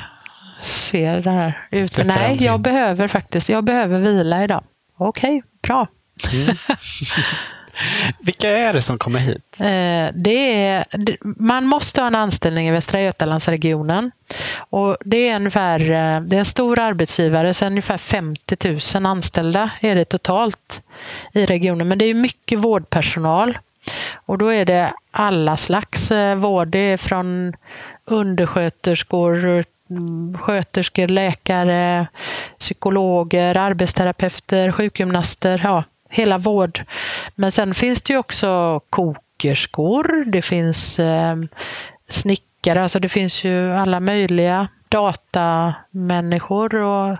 [0.62, 2.04] se det här ute.
[2.04, 4.64] Nej, jag behöver faktiskt jag behöver vila idag.
[4.96, 5.88] Okej, okay, bra.
[8.18, 9.60] Vilka är det som kommer hit?
[9.62, 10.84] Eh, det är,
[11.22, 14.10] man måste ha en anställning i Västra Götalandsregionen.
[14.70, 19.70] Och det, är ungefär, eh, det är en stor arbetsgivare, så ungefär 50 000 anställda
[19.80, 20.82] är det totalt
[21.32, 21.88] i regionen.
[21.88, 23.58] Men det är mycket vårdpersonal.
[24.14, 26.68] Och då är det alla slags eh, vård.
[26.68, 27.52] Det är från
[28.04, 29.64] undersköterskor,
[30.38, 32.06] sköterskor, läkare,
[32.58, 35.60] psykologer, arbetsterapeuter, sjukgymnaster.
[35.64, 36.84] Ja, hela vård.
[37.34, 41.36] Men sen finns det ju också kok byggerskor, det finns eh,
[42.08, 47.16] snickare, alltså det finns ju alla möjliga datamänniskor och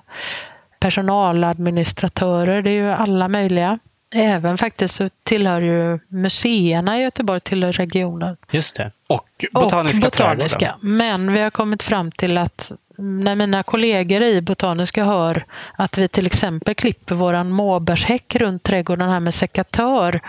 [0.81, 3.79] personaladministratörer, det är ju alla möjliga.
[4.15, 8.37] Även faktiskt så tillhör ju museerna i Göteborg till regionen.
[8.51, 8.93] Just det.
[9.07, 10.77] Och Botaniska, och botaniska.
[10.81, 15.45] Men vi har kommit fram till att när mina kollegor i Botaniska hör
[15.77, 20.21] att vi till exempel klipper våran måbärshäck runt trädgården här med sekatör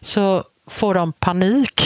[0.00, 1.82] så får de panik.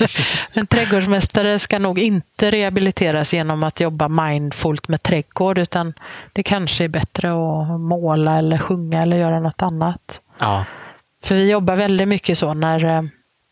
[0.52, 5.94] en trädgårdsmästare ska nog inte rehabiliteras genom att jobba mindfullt med trädgård utan
[6.32, 10.20] det kanske är bättre att måla eller sjunga eller göra något annat.
[10.38, 10.64] Ja.
[11.24, 13.02] För vi jobbar väldigt mycket så när eh,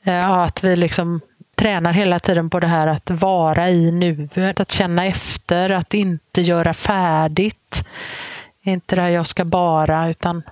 [0.03, 1.21] ja, att vi liksom
[1.61, 6.41] tränar hela tiden på det här att vara i nuet, att känna efter, att inte
[6.41, 7.85] göra färdigt.
[8.63, 10.43] Inte det här jag ska bara, utan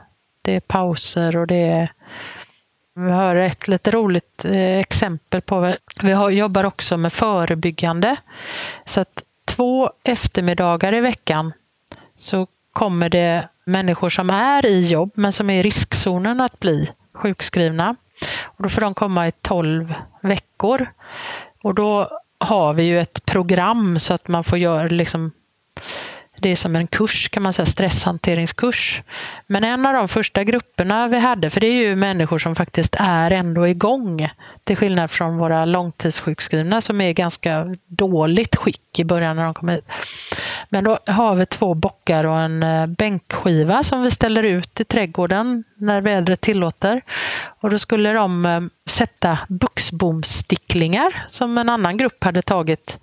[0.42, 1.92] det är pauser och det är
[2.94, 8.16] vi har ett lite roligt eh, exempel på, vi har, jobbar också med förebyggande.
[8.84, 11.52] Så att två eftermiddagar i veckan
[12.16, 16.90] så kommer det människor som är i jobb men som är i riskzonen att bli
[17.14, 17.96] sjukskrivna.
[18.42, 20.87] Och då får de komma i 12 veckor.
[21.62, 25.33] Och då har vi ju ett program så att man får göra liksom
[26.40, 29.02] det är som en kurs, kan man säga, stresshanteringskurs.
[29.46, 32.96] Men en av de första grupperna vi hade, för det är ju människor som faktiskt
[32.98, 34.28] är ändå igång,
[34.64, 39.72] till skillnad från våra långtidssjukskrivna som är ganska dåligt skick i början när de kommer
[39.72, 39.85] hit.
[40.68, 44.85] Men då har vi två bockar och en eh, bänkskiva som vi ställer ut i
[44.85, 47.02] trädgården när vädret tillåter.
[47.60, 52.98] Och då skulle de eh, sätta buxbomsticklingar som en annan grupp hade tagit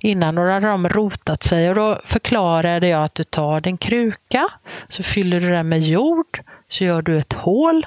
[0.00, 3.78] innan och då hade de rotat sig och då förklarade jag att du tar din
[3.78, 4.48] kruka,
[4.88, 7.86] så fyller du den med jord, så gör du ett hål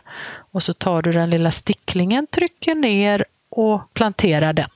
[0.52, 4.70] och så tar du den lilla sticklingen, trycker ner och planterar den.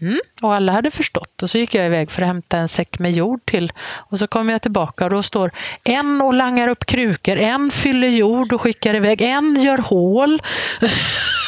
[0.00, 0.18] Mm.
[0.42, 1.42] Och alla hade förstått.
[1.42, 3.72] Och så gick jag iväg för att hämta en säck med jord till.
[3.82, 5.50] Och så kommer jag tillbaka och då står
[5.84, 10.42] en och langar upp krukor, en fyller jord och skickar iväg, en gör hål.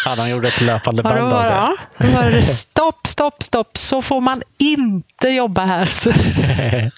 [0.05, 1.49] Ja, de gjorde ett löpande band av det.
[1.49, 3.77] Ja, då var det stopp, stopp, stopp.
[3.77, 5.87] Så får man inte jobba här.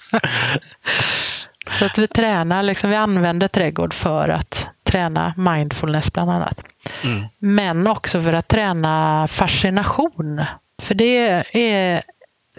[1.70, 6.60] Så att vi tränar, liksom, vi använder trädgård för att träna mindfulness bland annat.
[7.04, 7.24] Mm.
[7.38, 10.44] Men också för att träna fascination.
[10.78, 12.02] För det är,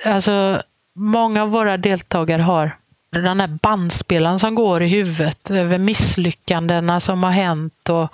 [0.06, 0.62] alltså
[0.96, 2.78] många av våra deltagare har
[3.12, 8.14] den här bandspelaren som går i huvudet över misslyckandena som har hänt och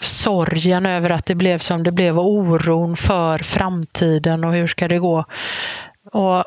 [0.00, 4.88] sorgen över att det blev som det blev och oron för framtiden och hur ska
[4.88, 5.24] det gå.
[6.12, 6.44] Och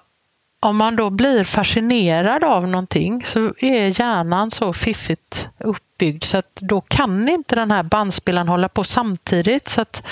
[0.59, 6.55] om man då blir fascinerad av någonting så är hjärnan så fiffigt uppbyggd så att
[6.55, 9.69] då kan inte den här bandspelaren hålla på samtidigt.
[9.69, 10.03] Så att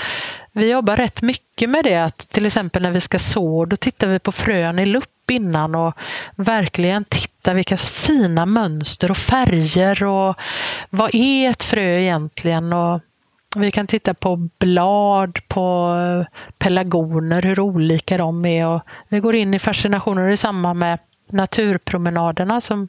[0.52, 4.06] vi jobbar rätt mycket med det att till exempel när vi ska så, då tittar
[4.06, 5.94] vi på frön i lupp innan och
[6.36, 10.36] verkligen tittar vilka fina mönster och färger och
[10.90, 12.72] vad är ett frö egentligen?
[12.72, 13.00] Och
[13.56, 16.26] vi kan titta på blad, på eh,
[16.58, 18.66] pelargoner, hur olika de är.
[18.66, 20.98] Och vi går in i fascinationer i samband med
[21.30, 22.88] naturpromenaderna som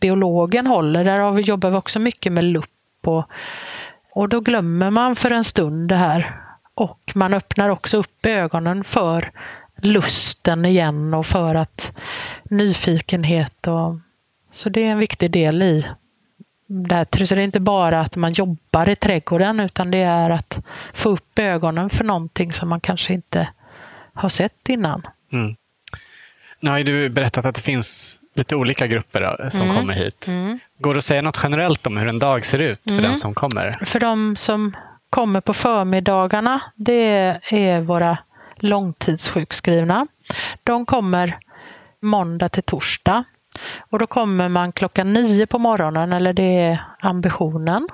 [0.00, 1.04] biologen håller.
[1.04, 2.70] Där jobbar vi också mycket med lupp.
[3.06, 3.24] Och,
[4.12, 6.40] och då glömmer man för en stund det här.
[6.74, 9.30] Och man öppnar också upp ögonen för
[9.82, 11.92] lusten igen och för att
[12.44, 13.66] nyfikenhet.
[13.66, 13.98] Och,
[14.50, 15.86] så det är en viktig del i
[16.68, 20.58] där, så det är inte bara att man jobbar i trädgården utan det är att
[20.94, 23.48] få upp ögonen för någonting som man kanske inte
[24.14, 25.02] har sett innan.
[25.32, 25.56] Mm.
[26.60, 29.76] Nu har du berättat att det finns lite olika grupper som mm.
[29.76, 30.28] kommer hit.
[30.28, 30.58] Mm.
[30.78, 33.16] Går det att säga något generellt om hur en dag ser ut för den mm.
[33.16, 33.78] som kommer?
[33.86, 34.76] För de som
[35.10, 38.18] kommer på förmiddagarna, det är våra
[38.56, 40.06] långtidssjukskrivna.
[40.64, 41.38] De kommer
[42.00, 43.24] måndag till torsdag.
[43.78, 47.88] Och då kommer man klockan nio på morgonen, eller det är ambitionen.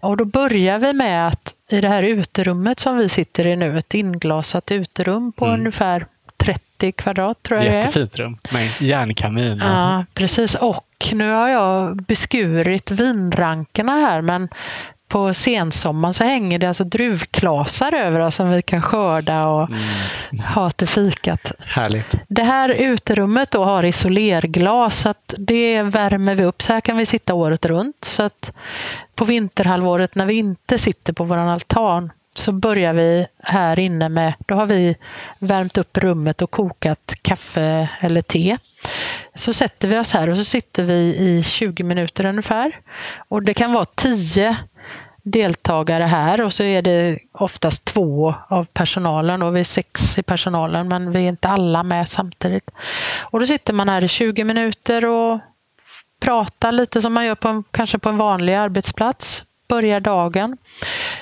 [0.00, 3.78] Och då börjar vi med att i det här uterummet som vi sitter i nu,
[3.78, 5.60] ett inglasat uterum på mm.
[5.60, 9.58] ungefär 30 kvadrat tror jag Jättefint rum med järnkamin.
[9.62, 10.54] Ja, precis.
[10.54, 14.48] Och nu har jag beskurit vinrankerna här, men
[15.12, 19.82] på sensommaren så hänger det alltså druvklasar över oss som vi kan skörda och mm.
[20.54, 21.52] ha till fikat.
[21.58, 22.20] Härligt.
[22.28, 26.62] Det här uterummet då har isolerglas så att det värmer vi upp.
[26.62, 28.04] Så här kan vi sitta året runt.
[28.04, 28.52] Så att
[29.14, 34.34] på vinterhalvåret när vi inte sitter på vår altan så börjar vi här inne med,
[34.46, 34.96] då har vi
[35.38, 38.58] värmt upp rummet och kokat kaffe eller te.
[39.34, 42.78] Så sätter vi oss här och så sitter vi i 20 minuter ungefär.
[43.28, 44.56] Och det kan vara 10
[45.22, 50.22] deltagare här och så är det oftast två av personalen och vi är sex i
[50.22, 52.70] personalen men vi är inte alla med samtidigt.
[53.20, 55.40] Och då sitter man här i 20 minuter och
[56.20, 59.44] pratar lite som man gör på en, kanske på en vanlig arbetsplats.
[59.68, 60.56] Börjar dagen.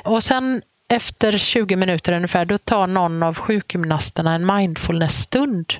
[0.05, 5.73] Och sen efter 20 minuter ungefär, då tar någon av sjukgymnasterna en mindfulness-stund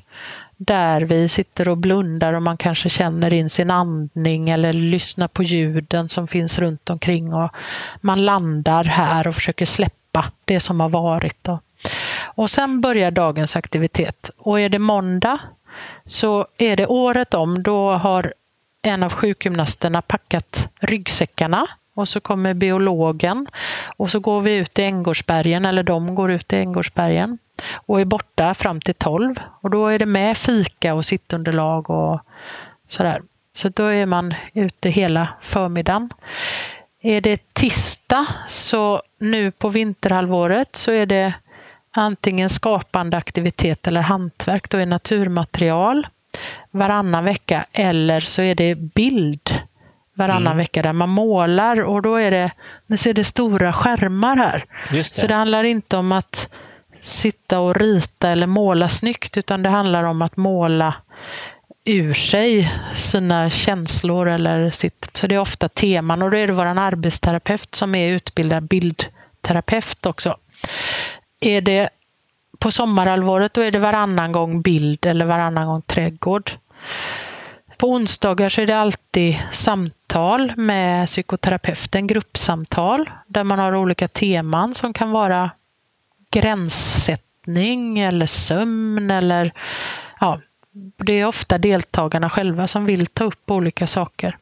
[0.63, 5.43] där vi sitter och blundar och man kanske känner in sin andning eller lyssnar på
[5.43, 7.51] ljuden som finns runt omkring och
[8.01, 11.49] man landar här och försöker släppa det som har varit.
[12.35, 14.31] Och sen börjar dagens aktivitet.
[14.39, 15.39] Och är det måndag
[16.05, 18.35] så är det året om, då har
[18.83, 23.47] en av sjukgymnasterna packat ryggsäckarna och så kommer biologen
[23.97, 27.39] och så går vi ut i Änggårdsbergen, eller de går ut i Änggårdsbergen
[27.73, 29.35] och är borta fram till 12.
[29.61, 32.21] Och då är det med fika och sittunderlag och
[32.89, 33.23] sådär.
[33.53, 36.13] Så då är man ute hela förmiddagen.
[37.03, 41.33] Är det tisdag, så nu på vinterhalvåret, så är det
[41.91, 44.71] antingen skapande aktivitet eller hantverk.
[44.71, 46.07] Då är naturmaterial
[46.71, 49.61] varannan vecka eller så är det bild
[50.15, 50.57] varannan mm.
[50.57, 52.51] vecka där man målar och då är det,
[52.87, 54.65] ni ser det stora skärmar här.
[54.91, 55.05] Det.
[55.05, 56.49] Så det handlar inte om att
[57.01, 60.95] sitta och rita eller måla snyggt utan det handlar om att måla
[61.85, 66.53] ur sig sina känslor eller sitt, så det är ofta teman och då är det
[66.53, 70.37] vår arbetsterapeut som är utbildad bildterapeut också.
[71.41, 71.89] Är det
[72.59, 76.51] på sommarhalvåret då är det varannan gång bild eller varannan gång trädgård.
[77.77, 84.75] På onsdagar så är det alltid samtal med psykoterapeuten, gruppsamtal, där man har olika teman
[84.75, 85.51] som kan vara
[86.31, 89.53] gränssättning eller sömn eller
[90.21, 90.41] ja,
[90.97, 94.37] det är ofta deltagarna själva som vill ta upp olika saker.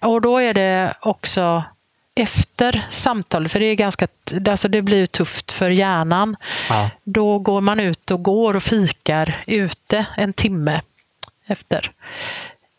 [0.00, 1.64] Och då är det också
[2.14, 4.08] efter samtalet, för det är ganska,
[4.48, 6.36] alltså det blir tufft för hjärnan,
[6.68, 6.90] ja.
[7.04, 10.80] då går man ut och går och fikar ute en timme
[11.46, 11.92] efter.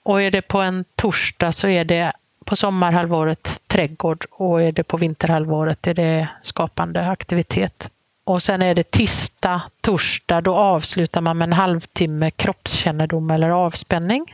[0.03, 2.13] Och är det på en torsdag så är det
[2.45, 7.89] på sommarhalvåret trädgård och är det på vinterhalvåret är det skapande aktivitet.
[8.23, 14.25] Och sen är det tisdag, torsdag, då avslutar man med en halvtimme kroppskännedom eller avspänning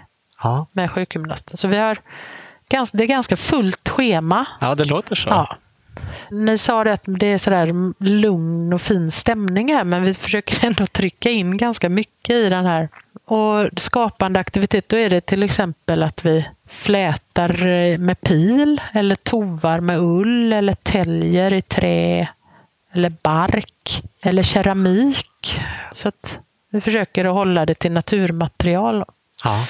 [0.44, 0.68] ja.
[0.72, 1.58] med sjukgymnasten.
[1.58, 2.02] Så vi har
[2.70, 4.46] ganska, det är ganska fullt schema.
[4.62, 5.30] Ja, det låter så.
[5.30, 5.58] Ja.
[6.32, 10.66] Ni sa det att det är sådär lugn och fin stämning här, men vi försöker
[10.68, 12.90] ändå trycka in ganska mycket i den här.
[13.26, 19.80] Och skapande aktivitet, då är det till exempel att vi flätar med pil eller tovar
[19.80, 22.28] med ull eller täljer i trä
[22.92, 25.60] eller bark eller keramik.
[25.92, 29.06] Så att vi försöker att hålla det till naturmaterial.
[29.44, 29.66] Ja.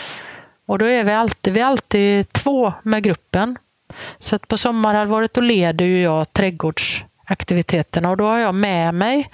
[0.65, 3.58] Och då är vi alltid, vi är alltid två med gruppen.
[4.19, 9.29] Så att på sommarhalvåret då leder ju jag trädgårdsaktiviteterna och då har jag med mig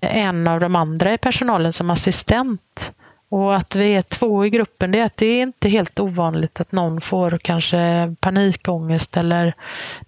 [0.00, 2.92] en av de andra i personalen som assistent.
[3.34, 6.60] Och att vi är två i gruppen, det är att det är inte helt ovanligt
[6.60, 9.54] att någon får kanske panikångest eller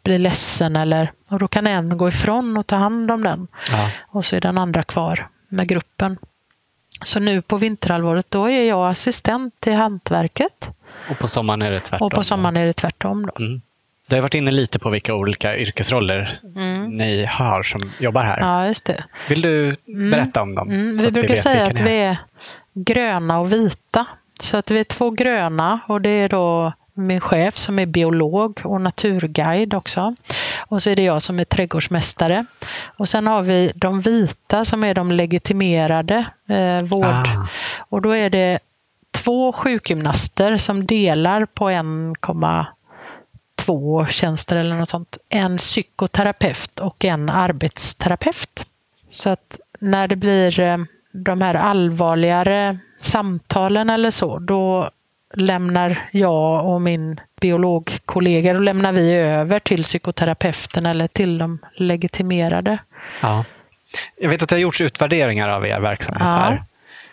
[0.03, 0.77] blir ledsen.
[0.77, 3.49] Eller, och då kan en gå ifrån och ta hand om den.
[3.71, 3.91] Ja.
[4.09, 6.19] Och så är den andra kvar med gruppen.
[7.05, 10.71] Så nu på vinterhalvåret då är jag assistent i hantverket.
[11.11, 12.07] Och på sommaren är det tvärtom?
[12.07, 13.27] Och på sommaren är det tvärtom.
[13.27, 13.45] Då.
[13.45, 13.61] Mm.
[14.09, 16.91] Du har varit inne lite på vilka olika yrkesroller mm.
[16.91, 18.41] ni har som jobbar här.
[18.41, 19.05] Ja, just det.
[19.29, 20.11] Vill du mm.
[20.11, 20.71] berätta om dem?
[20.71, 20.95] Mm.
[20.95, 22.19] Vi brukar vi säga att vi är
[22.77, 24.07] gröna och vita.
[24.41, 28.61] Så att vi är två gröna och det är då min chef som är biolog
[28.65, 30.15] och naturguide också.
[30.67, 32.47] Och så är det jag som är trädgårdsmästare.
[32.97, 37.05] Och sen har vi de vita som är de legitimerade eh, vård.
[37.05, 37.49] Ah.
[37.79, 38.59] Och då är det
[39.11, 45.19] två sjukgymnaster som delar på 1,2 tjänster eller något sånt.
[45.29, 48.65] En psykoterapeut och en arbetsterapeut.
[49.09, 50.79] Så att när det blir eh,
[51.17, 54.91] de här allvarligare samtalen eller så, då
[55.35, 62.79] lämnar jag och min biologkollega, då lämnar vi över till psykoterapeuten eller till de legitimerade.
[63.21, 63.45] Ja.
[64.17, 66.31] Jag vet att det har gjorts utvärderingar av er verksamhet ja.
[66.31, 66.65] här.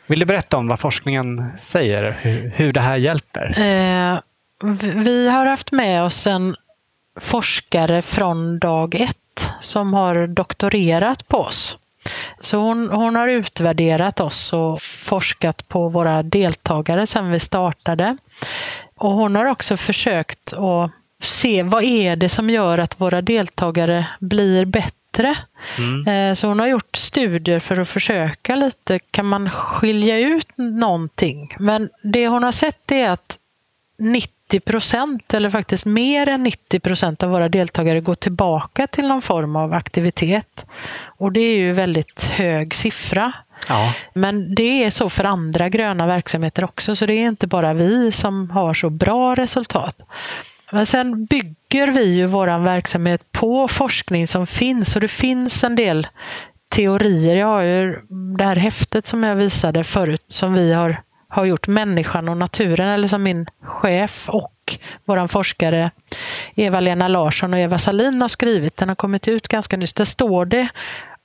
[0.07, 3.45] Vill du berätta om vad forskningen säger, hur, hur det här hjälper?
[3.57, 4.19] Eh,
[4.95, 6.55] vi har haft med oss en
[7.19, 11.77] forskare från dag ett som har doktorerat på oss.
[12.39, 18.17] Så hon, hon har utvärderat oss och forskat på våra deltagare sedan vi startade.
[18.95, 20.91] Och hon har också försökt att
[21.21, 25.35] se vad är det som gör att våra deltagare blir bättre.
[25.77, 26.07] Mm.
[26.07, 31.55] Eh, så hon har gjort studier för att försöka lite, kan man skilja ut någonting?
[31.59, 33.37] Men det hon har sett är att
[33.97, 34.33] 90
[34.65, 39.55] procent, eller faktiskt mer än 90 procent av våra deltagare går tillbaka till någon form
[39.55, 40.65] av aktivitet.
[41.05, 43.33] Och det är ju väldigt hög siffra.
[43.69, 43.93] Ja.
[44.13, 48.11] Men det är så för andra gröna verksamheter också, så det är inte bara vi
[48.11, 50.01] som har så bra resultat.
[50.71, 55.75] Men sen bygger vi ju vår verksamhet på forskning som finns och det finns en
[55.75, 56.07] del
[56.69, 57.35] teorier.
[57.35, 57.99] Jag har ju
[58.37, 61.01] det här häftet som jag visade förut som vi har,
[61.33, 65.91] har gjort, Människan och naturen, eller som min chef och vår forskare
[66.55, 68.77] Eva-Lena Larsson och Eva Salin har skrivit.
[68.77, 69.93] Den har kommit ut ganska nyss.
[69.93, 70.67] Där står det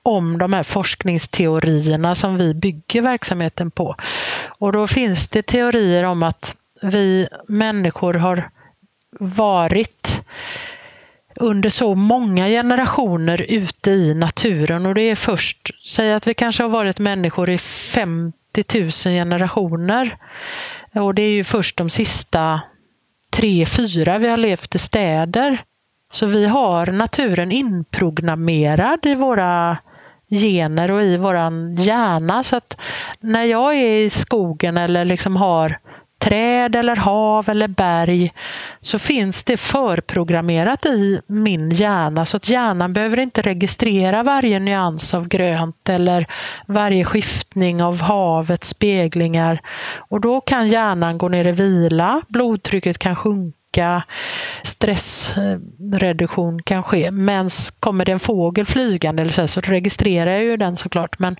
[0.02, 3.96] om de här forskningsteorierna som vi bygger verksamheten på.
[4.58, 8.50] Och då finns det teorier om att vi människor har
[9.20, 10.24] varit
[11.36, 16.62] under så många generationer ute i naturen och det är först, säg att vi kanske
[16.62, 17.58] har varit människor i
[18.54, 20.16] 50 000 generationer
[20.94, 22.60] och det är ju först de sista
[23.30, 25.62] tre, fyra vi har levt i städer.
[26.10, 29.76] Så vi har naturen inprogrammerad i våra
[30.30, 32.42] gener och i våran hjärna.
[32.42, 32.80] Så att
[33.20, 35.78] när jag är i skogen eller liksom har
[36.18, 38.32] träd eller hav eller berg
[38.80, 45.14] så finns det förprogrammerat i min hjärna så att hjärnan behöver inte registrera varje nyans
[45.14, 46.26] av grönt eller
[46.66, 49.60] varje skiftning av havets speglingar.
[49.96, 53.57] Och då kan hjärnan gå ner i vila, blodtrycket kan sjunka
[54.62, 57.10] stressreduktion kan ske.
[57.10, 57.48] Men
[57.80, 61.18] kommer det en fågel flygande eller så, så registrerar jag ju den såklart.
[61.18, 61.36] Men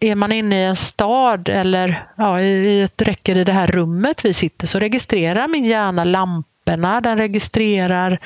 [0.00, 4.24] är man inne i en stad eller ja, i ett räcker i det här rummet
[4.24, 8.18] vi sitter så registrerar min hjärna lamporna, den registrerar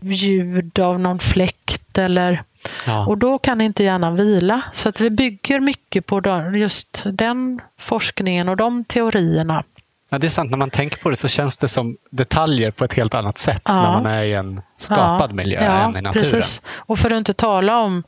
[0.00, 2.42] ljud av någon fläkt eller
[2.86, 3.06] ja.
[3.06, 4.62] och då kan inte hjärnan vila.
[4.72, 9.64] Så att vi bygger mycket på just den forskningen och de teorierna.
[10.12, 12.84] Ja, det är sant, när man tänker på det så känns det som detaljer på
[12.84, 13.74] ett helt annat sätt ja.
[13.74, 15.34] när man är i en skapad ja.
[15.34, 16.12] miljö ja, än i naturen.
[16.12, 16.62] Precis.
[16.74, 18.02] Och för att inte tala om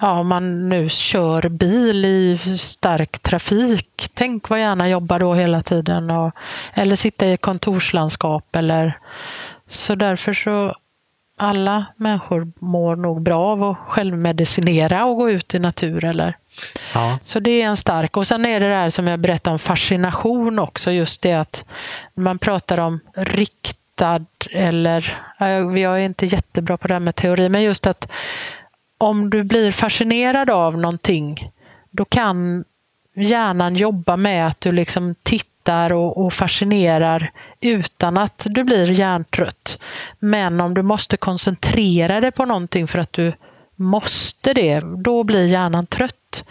[0.00, 4.10] ja, om man nu kör bil i stark trafik.
[4.14, 6.10] Tänk vad gärna jobba då hela tiden.
[6.10, 6.32] Och,
[6.74, 8.56] eller sitta i kontorslandskap.
[8.56, 8.98] Eller,
[9.66, 10.74] så därför så
[11.38, 16.04] alla människor mår nog bra av att självmedicinera och gå ut i natur.
[16.04, 16.36] Eller.
[16.94, 17.18] Ja.
[17.22, 18.16] Så det är en stark.
[18.16, 20.90] Och sen är det det här som jag berättade om fascination också.
[20.90, 21.64] Just det att
[22.14, 25.22] man pratar om riktad eller,
[25.76, 28.08] jag är inte jättebra på det här med teori, men just att
[28.98, 31.50] om du blir fascinerad av någonting,
[31.90, 32.64] då kan
[33.14, 37.30] hjärnan jobba med att du liksom tittar och, och fascinerar
[37.60, 39.78] utan att du blir hjärntrött.
[40.18, 43.32] Men om du måste koncentrera dig på någonting för att du
[43.76, 46.44] måste det, då blir hjärnan trött.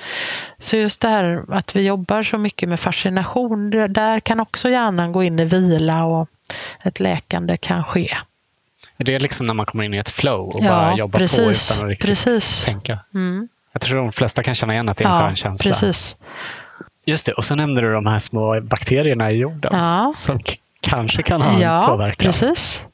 [0.59, 5.11] Så just det här att vi jobbar så mycket med fascination, där kan också hjärnan
[5.11, 6.30] gå in i vila och
[6.84, 8.09] ett läkande kan ske.
[8.97, 11.69] Det är liksom när man kommer in i ett flow och ja, bara jobbar precis,
[11.69, 12.65] på utan att riktigt precis.
[12.65, 12.99] tänka.
[13.13, 13.47] Mm.
[13.71, 15.71] Jag tror de flesta kan känna igen att det är en ja, skön känsla.
[15.71, 16.17] Precis.
[17.05, 20.11] Just det, och så nämnde du de här små bakterierna i jorden ja.
[20.15, 20.39] som
[20.82, 22.26] kanske kan ha ja, en påverkan.
[22.26, 22.86] Precis.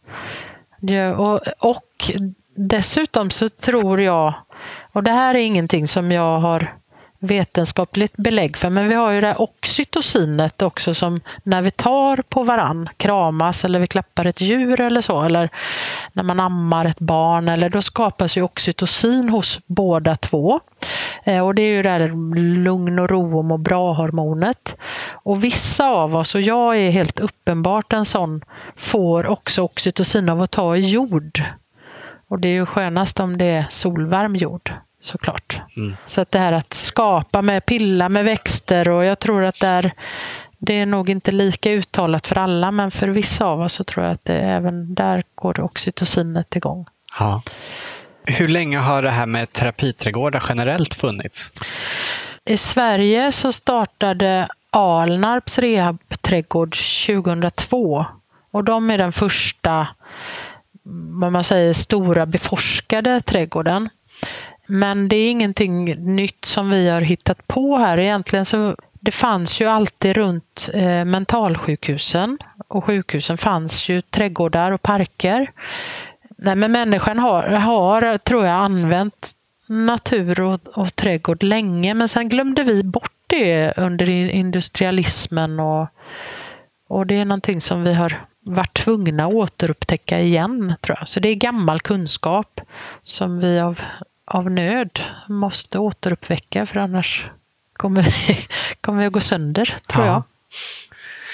[0.79, 2.11] Ja, och, och
[2.55, 4.33] dessutom så tror jag,
[4.91, 6.81] och det här är ingenting som jag har
[7.23, 8.69] vetenskapligt belägg för.
[8.69, 13.65] Men vi har ju det här oxytocinet också som när vi tar på varann, kramas
[13.65, 15.49] eller vi klappar ett djur eller så, eller
[16.13, 20.59] när man ammar ett barn, eller då skapas ju oxytocin hos båda två.
[21.23, 24.75] Eh, och det är ju det här lugn och ro och må bra-hormonet.
[25.11, 28.41] Och vissa av oss, och jag är helt uppenbart en sån,
[28.75, 31.43] får också oxytocin av att ta i jord.
[32.31, 35.61] Och det är ju skönast om det är solvarm jord såklart.
[35.77, 35.95] Mm.
[36.05, 39.67] Så att det här att skapa med, pilla med växter och jag tror att det
[39.67, 39.93] är,
[40.57, 44.05] det är nog inte lika uttalat för alla men för vissa av oss så tror
[44.05, 46.85] jag att det, även där går oxytocinet igång.
[47.19, 47.41] Ja.
[48.23, 51.53] Hur länge har det här med terapiträdgårdar generellt funnits?
[52.45, 56.75] I Sverige så startade Alnarps rehabträdgård
[57.07, 58.05] 2002
[58.51, 59.87] och de är den första
[60.93, 63.89] vad man säger, stora beforskade trädgården.
[64.67, 65.85] Men det är ingenting
[66.15, 67.97] nytt som vi har hittat på här.
[67.97, 72.37] Egentligen så det fanns ju alltid runt eh, mentalsjukhusen
[72.67, 75.51] och sjukhusen fanns ju trädgårdar och parker.
[76.37, 79.31] Nej, men människan har, har, tror jag, använt
[79.67, 85.87] natur och, och trädgård länge men sen glömde vi bort det under industrialismen och,
[86.87, 91.07] och det är någonting som vi har varit tvungna att återupptäcka igen, tror jag.
[91.07, 92.61] Så det är gammal kunskap
[93.01, 93.81] som vi av
[94.33, 97.25] av nöd måste återuppväcka för annars
[97.73, 98.37] kommer vi,
[98.81, 100.11] kommer vi att gå sönder, tror ja.
[100.11, 100.23] jag.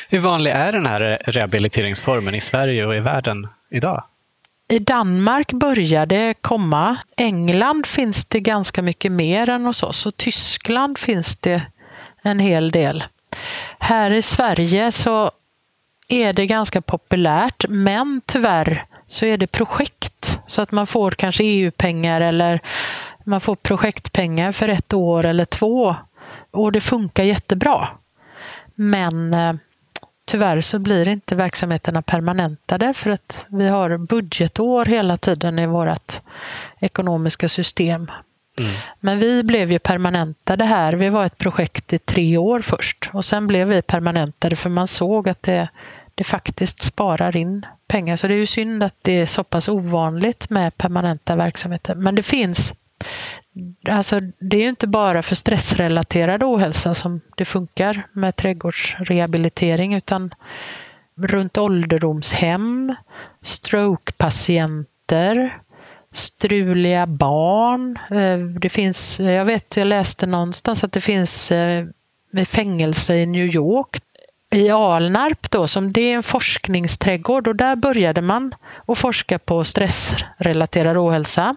[0.10, 4.04] Hur vanlig är den här rehabiliteringsformen i Sverige och i världen idag?
[4.70, 6.98] I Danmark börjar det komma.
[7.18, 11.62] England finns det ganska mycket mer än hos oss och Tyskland finns det
[12.22, 13.04] en hel del.
[13.80, 15.32] Här i Sverige så
[16.08, 20.40] är det ganska populärt, men tyvärr så är det projekt.
[20.46, 22.62] Så att man får kanske EU-pengar eller
[23.24, 25.96] man får projektpengar för ett år eller två.
[26.52, 27.88] Och det funkar jättebra.
[28.76, 29.54] Men eh,
[30.26, 36.22] tyvärr så blir inte verksamheterna permanentade för att vi har budgetår hela tiden i vårt
[36.80, 38.12] ekonomiska system.
[38.60, 38.72] Mm.
[39.00, 40.94] Men vi blev ju permanentade här.
[40.94, 44.88] Vi var ett projekt i tre år först och sen blev vi permanentade för man
[44.88, 45.68] såg att det,
[46.18, 48.18] det faktiskt sparar in pengar.
[48.18, 51.96] Så det är ju synd att det är så pass ovanligt med permanenta verksamheter.
[51.96, 52.74] Men det finns
[53.90, 60.34] Alltså, det är ju inte bara för stressrelaterad ohälsa som det funkar med trädgårdsrehabilitering utan
[61.18, 62.96] runt ålderdomshem,
[63.42, 65.58] strokepatienter,
[66.12, 68.00] struliga barn.
[68.12, 71.86] Eh, det finns, jag vet, jag läste någonstans att det finns eh,
[72.46, 73.98] fängelse i New York
[74.50, 78.56] i Alnarp då, som det är en forskningsträdgård och där började man
[78.88, 81.56] att forska på stressrelaterad ohälsa.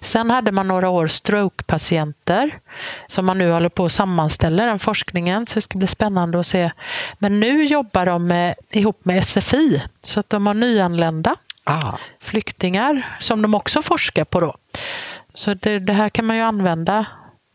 [0.00, 2.58] Sen hade man några år strokepatienter
[3.06, 6.46] som man nu håller på att sammanställa den forskningen så det ska bli spännande att
[6.46, 6.70] se.
[7.18, 11.96] Men nu jobbar de med, ihop med SFI så att de har nyanlända ah.
[12.20, 14.56] flyktingar som de också forskar på då.
[15.34, 17.06] Så det, det här kan man ju använda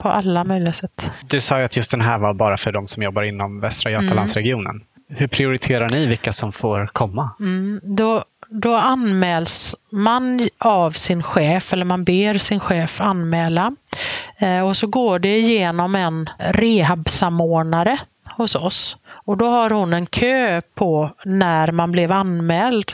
[0.03, 1.11] på alla möjliga sätt.
[1.21, 3.91] Du sa ju att just den här var bara för de som jobbar inom Västra
[3.91, 4.75] Götalandsregionen.
[4.75, 4.83] Mm.
[5.07, 7.29] Hur prioriterar ni vilka som får komma?
[7.39, 13.75] Mm, då, då anmäls man av sin chef, eller man ber sin chef anmäla.
[14.37, 17.97] Eh, och så går det igenom en rehabsamordnare
[18.29, 18.97] hos oss.
[19.25, 22.93] Och då har hon en kö på när man blev anmäld.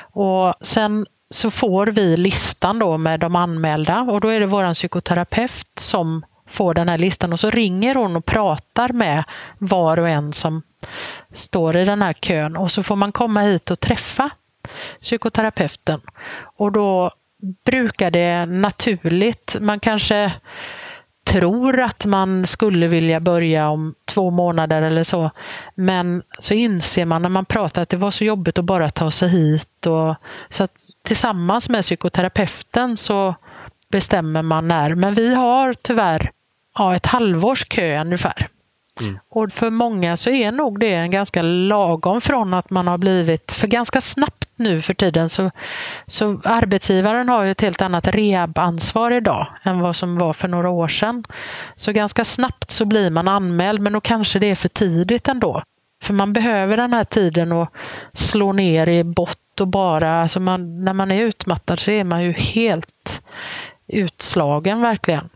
[0.00, 4.74] Och sen så får vi listan då med de anmälda och då är det vår
[4.74, 9.24] psykoterapeut som får den här listan och så ringer hon och pratar med
[9.58, 10.62] var och en som
[11.32, 14.30] står i den här kön och så får man komma hit och träffa
[15.00, 16.00] psykoterapeuten.
[16.56, 17.10] Och då
[17.64, 20.32] brukar det naturligt, man kanske
[21.26, 25.30] tror att man skulle vilja börja om två månader eller så.
[25.74, 29.10] Men så inser man när man pratar att det var så jobbigt att bara ta
[29.10, 29.86] sig hit.
[29.86, 30.14] Och,
[30.48, 33.34] så att tillsammans med psykoterapeuten så
[33.90, 34.94] bestämmer man när.
[34.94, 36.30] Men vi har tyvärr
[36.78, 38.48] ja, ett halvårs kö ungefär.
[39.00, 39.18] Mm.
[39.30, 43.52] Och för många så är nog det en ganska lagom från att man har blivit,
[43.52, 45.50] för ganska snabbt nu för tiden så,
[46.06, 50.70] så arbetsgivaren har ju ett helt annat rehabansvar idag än vad som var för några
[50.70, 51.24] år sedan.
[51.76, 55.62] Så ganska snabbt så blir man anmäld men då kanske det är för tidigt ändå.
[56.02, 57.72] För man behöver den här tiden att
[58.12, 62.22] slå ner i bott och bara, alltså man, när man är utmattad så är man
[62.22, 63.22] ju helt
[63.86, 65.28] utslagen verkligen.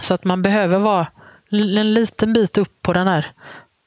[0.00, 1.06] Så att man behöver vara
[1.50, 3.32] en liten bit upp på den här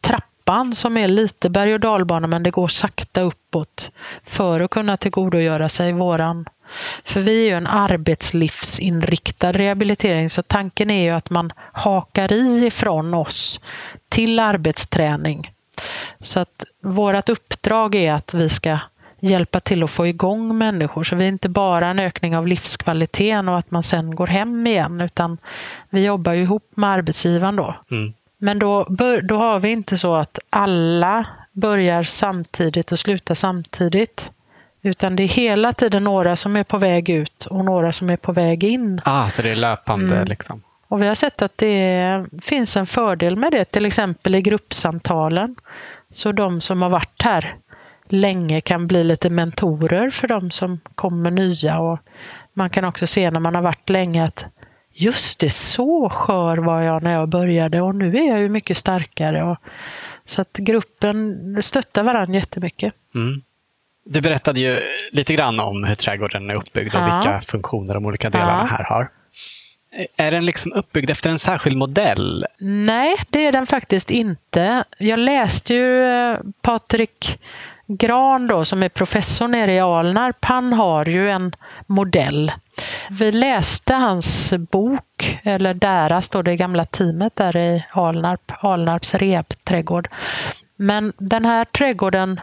[0.02, 3.92] trappan som är lite berg och dalbana men det går sakta uppåt
[4.24, 6.46] för att kunna tillgodogöra sig våran
[7.06, 12.66] för vi är ju en arbetslivsinriktad rehabilitering så tanken är ju att man hakar i
[12.66, 13.60] ifrån oss
[14.10, 15.52] till arbetsträning.
[16.20, 18.78] Så att vårt uppdrag är att vi ska
[19.22, 21.04] hjälpa till att få igång människor.
[21.04, 24.68] Så vi är inte bara en ökning av livskvaliteten och att man sen går hem
[24.68, 25.38] igen, utan
[25.90, 27.76] vi jobbar ju ihop med arbetsgivaren då.
[27.92, 28.14] Mm.
[28.38, 28.84] Men då,
[29.24, 34.32] då har vi inte så att alla börjar samtidigt och slutar samtidigt.
[34.82, 38.18] Utan det är hela tiden några som är på väg ut och några som är
[38.18, 39.02] på väg in.
[39.06, 40.28] Ah, så det är löpande mm.
[40.28, 40.62] liksom?
[40.88, 45.56] Och vi har sett att det finns en fördel med det, till exempel i gruppsamtalen.
[46.12, 47.56] Så de som har varit här
[48.12, 51.80] länge kan bli lite mentorer för de som kommer nya.
[51.80, 52.00] Och
[52.54, 54.46] man kan också se när man har varit länge att
[54.94, 58.78] just det, så skör var jag när jag började och nu är jag ju mycket
[58.78, 59.44] starkare.
[59.44, 59.58] Och,
[60.26, 62.94] så att gruppen stöttar varandra jättemycket.
[63.16, 63.42] Mm.
[64.06, 64.80] Du berättade ju
[65.12, 67.16] lite grann om hur trädgården är uppbyggd och ja.
[67.16, 68.76] vilka funktioner de olika delarna ja.
[68.78, 69.10] här har.
[70.18, 72.46] Är den liksom uppbyggd efter en särskild modell?
[72.60, 74.84] Nej, det är den faktiskt inte.
[74.98, 77.40] Jag läste ju eh, Patrik
[77.98, 82.52] Gran då, som är professor nere i Alnarp, han har ju en modell.
[83.10, 90.10] Vi läste hans bok, eller deras, då, det gamla teamet där i Alnarp, Alnarps repträdgård.
[90.76, 92.40] Men den här trädgården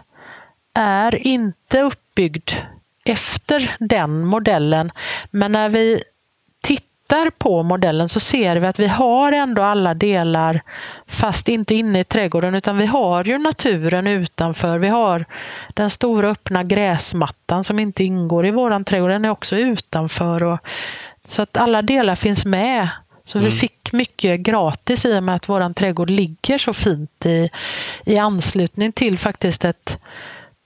[0.75, 2.51] är inte uppbyggd
[3.05, 4.93] efter den modellen.
[5.31, 6.03] Men när vi
[7.09, 10.61] tittar på modellen så ser vi att vi har ändå alla delar
[11.07, 14.79] fast inte inne i trädgården utan vi har ju naturen utanför.
[14.79, 15.25] Vi har
[15.75, 19.11] den stora öppna gräsmattan som inte ingår i våran trädgård.
[19.11, 20.43] Den är också utanför.
[20.43, 20.59] Och,
[21.27, 22.89] så att alla delar finns med.
[23.25, 23.51] Så mm.
[23.51, 27.51] vi fick mycket gratis i och med att våran trädgård ligger så fint i,
[28.05, 29.99] i anslutning till faktiskt ett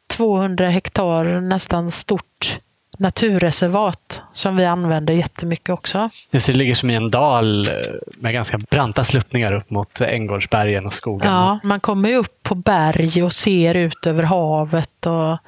[0.07, 2.59] 200 hektar nästan stort
[2.99, 6.11] naturreservat som vi använder jättemycket också.
[6.30, 7.72] Det ligger som i en dal eh,
[8.16, 11.28] med ganska branta sluttningar upp mot Änggårdsbergen och skogen.
[11.28, 15.07] Ja, man kommer ju upp på berg och ser ut över havet.
[15.07, 15.38] Och,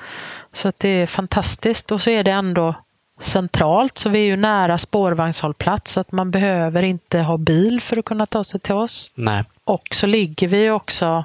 [0.53, 1.93] så att det är fantastiskt.
[1.93, 2.75] Och så är det ändå
[3.21, 7.97] centralt, så vi är ju nära spårvagnshållplats, så att man behöver inte ha bil för
[7.97, 9.11] att kunna ta sig till oss.
[9.15, 9.45] Nej.
[9.65, 11.25] Och så ligger vi också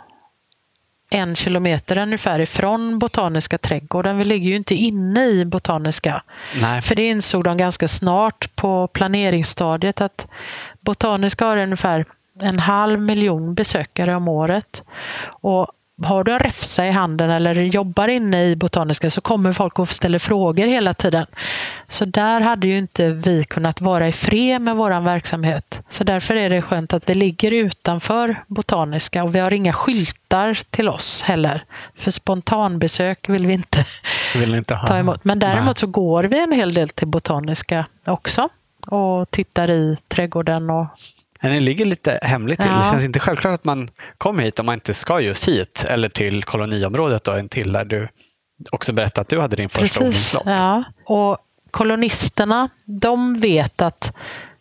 [1.10, 4.18] en kilometer ungefär ifrån Botaniska trädgården.
[4.18, 6.24] Vi ligger ju inte inne i Botaniska.
[6.62, 6.82] Nej.
[6.82, 10.28] För det insåg de ganska snart på planeringsstadiet att
[10.80, 12.06] Botaniska har ungefär
[12.42, 14.84] en halv miljon besökare om året.
[15.26, 15.68] Och
[16.04, 19.90] har du en räfsa i handen eller jobbar inne i Botaniska så kommer folk och
[19.90, 21.26] ställer frågor hela tiden.
[21.88, 25.82] Så där hade ju inte vi kunnat vara i fred med vår verksamhet.
[25.90, 30.60] Så därför är det skönt att vi ligger utanför Botaniska och vi har inga skyltar
[30.70, 31.64] till oss heller.
[31.96, 33.86] För spontanbesök vill vi inte,
[34.36, 35.24] vill inte ta emot.
[35.24, 35.76] Men däremot Nej.
[35.76, 38.50] så går vi en hel del till Botaniska också
[38.88, 40.88] och tittar i trädgården och
[41.42, 42.70] men det ligger lite hemligt till.
[42.70, 42.78] Ja.
[42.78, 46.10] Det känns inte självklart att man kommer hit om man inte ska just hit eller
[46.10, 48.10] till koloniområdet då, en till där du
[48.72, 50.44] också berättade att du hade din första odlingslott.
[50.46, 51.38] Ja, och
[51.72, 54.16] kolonisterna de vet att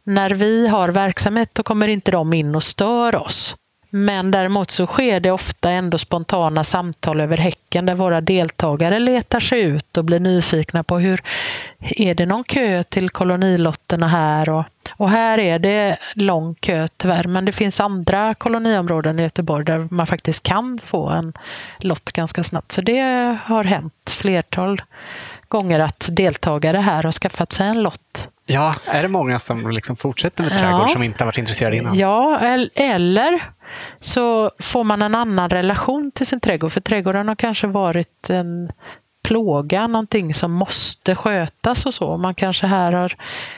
[0.04, 3.56] när vi har verksamhet då kommer inte de in och stör oss.
[3.90, 9.40] Men däremot så sker det ofta ändå spontana samtal över häcken där våra deltagare letar
[9.40, 11.22] sig ut och blir nyfikna på hur
[11.78, 14.48] är det någon kö till kolonilotterna här?
[14.48, 14.64] Och,
[14.96, 19.88] och här är det lång kö tyvärr, men det finns andra koloniområden i Göteborg där
[19.90, 21.32] man faktiskt kan få en
[21.78, 22.72] lott ganska snabbt.
[22.72, 24.82] Så det har hänt flertal
[25.48, 28.28] gånger att deltagare här har skaffat sig en lott.
[28.46, 30.88] Ja, är det många som liksom fortsätter med trädgård ja.
[30.88, 31.98] som inte har varit intresserade innan?
[31.98, 32.38] Ja,
[32.74, 33.50] eller
[34.00, 36.72] så får man en annan relation till sin trädgård.
[36.72, 38.72] För trädgården har kanske varit en
[39.22, 42.16] plåga, någonting som måste skötas och så.
[42.16, 43.16] Man kanske här har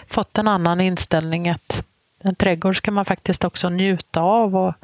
[0.09, 1.85] fått en annan inställning att
[2.23, 4.75] en trädgård ska man faktiskt också njuta av och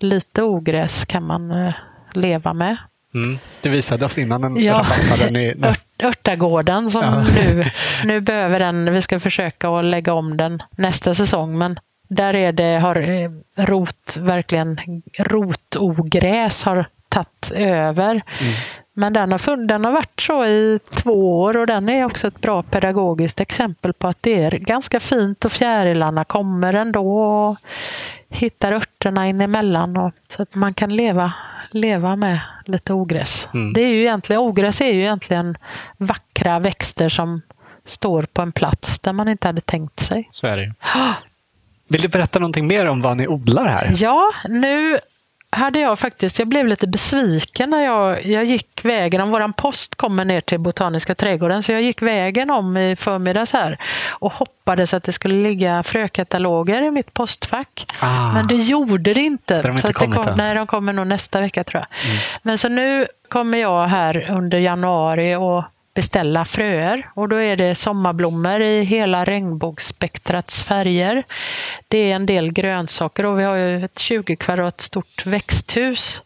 [0.00, 1.74] lite ogräs kan man eh,
[2.12, 2.76] leva med.
[3.14, 3.38] Mm.
[3.60, 4.86] Du visade oss innan en ja.
[5.20, 5.88] i näst...
[6.02, 7.22] Örtagården som ja.
[7.34, 7.64] nu,
[8.04, 12.52] nu behöver den, vi ska försöka att lägga om den nästa säsong men där är
[12.52, 18.10] det, har eh, rot, verkligen rotogräs har tagit över.
[18.10, 18.54] Mm.
[18.96, 22.28] Men den har, funnit, den har varit så i två år och den är också
[22.28, 27.56] ett bra pedagogiskt exempel på att det är ganska fint och fjärilarna kommer ändå och
[28.28, 31.32] hittar örterna in emellan och, så att man kan leva,
[31.70, 33.48] leva med lite ogräs.
[33.54, 33.72] Mm.
[33.72, 35.56] Det är ju egentligen, ogräs är ju egentligen
[35.98, 37.42] vackra växter som
[37.84, 40.28] står på en plats där man inte hade tänkt sig.
[40.30, 40.74] Så är det
[41.88, 43.92] Vill du berätta någonting mer om vad ni odlar här?
[43.96, 44.98] Ja, nu
[45.54, 49.94] hade jag faktiskt, jag blev lite besviken när jag, jag gick vägen om våran post
[49.94, 51.62] kommer ner till Botaniska trädgården.
[51.62, 53.78] Så jag gick vägen om i förmiddags här
[54.08, 57.86] och hoppades att det skulle ligga frökataloger i mitt postfack.
[58.00, 59.62] Ah, Men det gjorde det inte.
[59.62, 62.10] De så inte det kom, nej, de kommer nog nästa vecka tror jag.
[62.10, 62.20] Mm.
[62.42, 65.64] Men så nu kommer jag här under januari och
[65.94, 71.24] beställa fröer och då är det sommarblommor i hela regnbågsspektrats färger.
[71.88, 76.22] Det är en del grönsaker och vi har ju ett 20 kvadrat stort växthus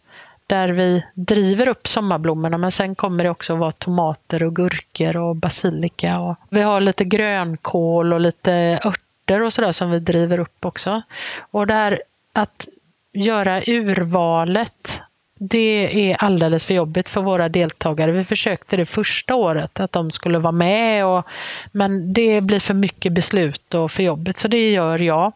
[0.47, 5.37] där vi driver upp sommarblommorna men sen kommer det också vara tomater och gurkor och
[5.37, 6.21] basilika.
[6.21, 11.03] Och vi har lite grönkål och lite örter och sådär som vi driver upp också.
[11.51, 12.03] Och det här
[12.33, 12.69] att
[13.13, 15.01] göra urvalet
[15.39, 18.13] det är alldeles för jobbigt för våra deltagare.
[18.13, 21.27] Vi försökte det första året, att de skulle vara med, och,
[21.73, 25.33] men det blir för mycket beslut och för jobbigt, så det gör jag.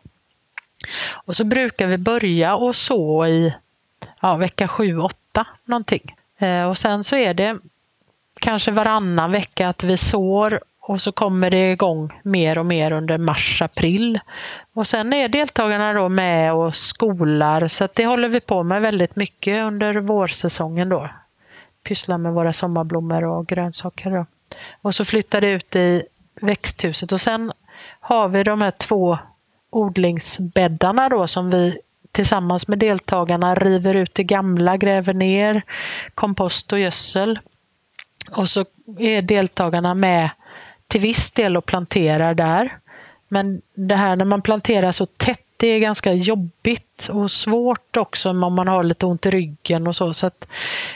[1.11, 3.55] Och så brukar vi börja och så i
[4.21, 6.15] ja, vecka sju, åtta någonting.
[6.39, 7.59] Eh, och sen så är det
[8.41, 13.19] kanske varannan vecka att vi sår och så kommer det igång mer och mer under
[13.19, 14.21] mars, april.
[14.75, 19.17] Och sen är deltagarna då med och skolar, så det håller vi på med väldigt
[19.17, 21.09] mycket under vårsäsongen då.
[21.83, 24.11] Pysslar med våra sommarblommor och grönsaker.
[24.11, 24.27] Då.
[24.83, 26.03] Och så flyttar det ut i
[26.41, 27.53] växthuset och sen
[28.01, 29.19] har vi de här två
[29.71, 31.79] odlingsbäddarna då som vi
[32.13, 35.63] tillsammans med deltagarna river ut det gamla, gräver ner
[36.15, 37.39] kompost och gödsel.
[38.31, 38.65] Och så
[38.99, 40.31] är deltagarna med
[40.93, 42.79] till viss del och planterar där.
[43.29, 48.31] Men det här när man planterar så tätt, det är ganska jobbigt och svårt också
[48.31, 50.15] om man har lite ont i ryggen och så.
[50.15, 50.49] så att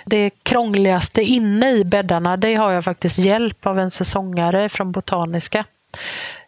[0.06, 5.64] det krångligaste inne i bäddarna, det har jag faktiskt hjälp av en säsongare från Botaniska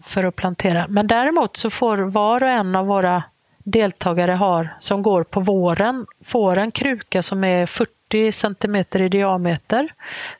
[0.01, 0.86] för att plantera.
[0.88, 3.22] Men däremot så får var och en av våra
[3.59, 7.97] deltagare har, som går på våren, får en kruka som är 40
[8.32, 9.88] centimeter i diameter.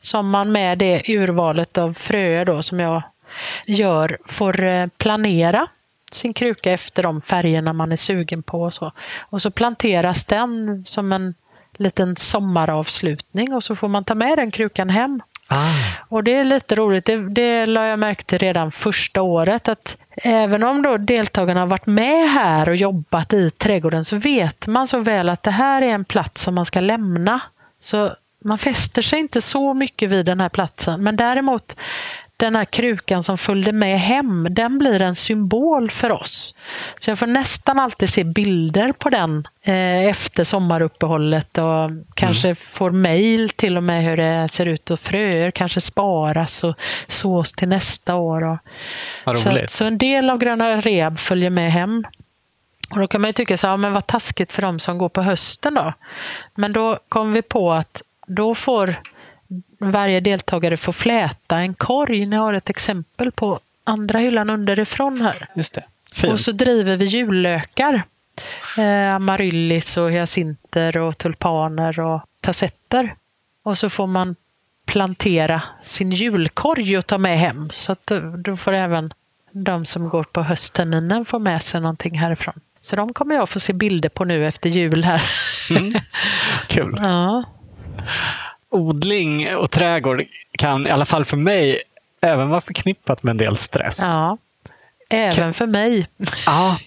[0.01, 3.03] Som man med det urvalet av fröer då, som jag
[3.66, 5.66] gör får eh, planera
[6.12, 8.62] sin kruka efter de färgerna man är sugen på.
[8.62, 11.35] Och så, och så planteras den som en
[11.77, 15.23] liten sommaravslutning och så får man ta med den krukan hem.
[15.49, 15.73] Ah.
[16.09, 19.97] Och det är lite roligt, det, det la jag märke till redan första året att
[20.16, 24.89] även om då deltagarna har varit med här och jobbat i trädgården så vet man
[24.89, 27.41] så väl att det här är en plats som man ska lämna.
[27.81, 28.14] Så
[28.45, 31.03] man fäster sig inte så mycket vid den här platsen.
[31.03, 31.76] Men däremot
[32.39, 36.55] den här krukan som följde med hem, den blir en symbol för oss.
[36.99, 42.57] Så jag får nästan alltid se bilder på den eh, efter sommaruppehållet och kanske mm.
[42.57, 46.74] får mejl till och med hur det ser ut och fröer kanske sparas och
[47.09, 48.59] sås till nästa år.
[49.24, 52.05] Och, så, så, en del av Gröna Reb följer med hem.
[52.91, 55.09] Och då kan man ju tycka så här, men vad taskigt för dem som går
[55.09, 55.93] på hösten då.
[56.55, 59.01] Men då kom vi på att då får
[59.78, 62.26] varje deltagare får fläta en korg.
[62.26, 65.49] Ni har ett exempel på andra hyllan underifrån här.
[65.55, 66.32] Just det.
[66.32, 68.03] Och så driver vi jullökar.
[68.78, 73.14] Eh, amaryllis och hyacinter och tulpaner och tassetter.
[73.62, 74.36] Och så får man
[74.86, 77.70] plantera sin julkorg och ta med hem.
[77.72, 79.12] Så att då får även
[79.51, 82.61] de som går på höstterminen få med sig någonting härifrån.
[82.81, 85.22] Så de kommer jag få se bilder på nu efter jul här.
[85.70, 85.95] Mm.
[86.68, 87.01] Kul.
[87.03, 87.45] ja
[88.70, 90.22] odling och trädgård
[90.59, 91.83] kan, i alla fall för mig,
[92.22, 93.99] även vara förknippat med en del stress.
[94.03, 94.39] Ja,
[95.11, 95.55] även kan...
[95.55, 96.07] för mig.
[96.47, 96.79] Ja,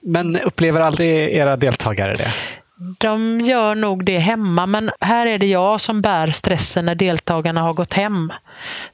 [0.00, 2.30] men upplever aldrig era deltagare det?
[2.98, 7.60] De gör nog det hemma, men här är det jag som bär stressen när deltagarna
[7.60, 8.32] har gått hem.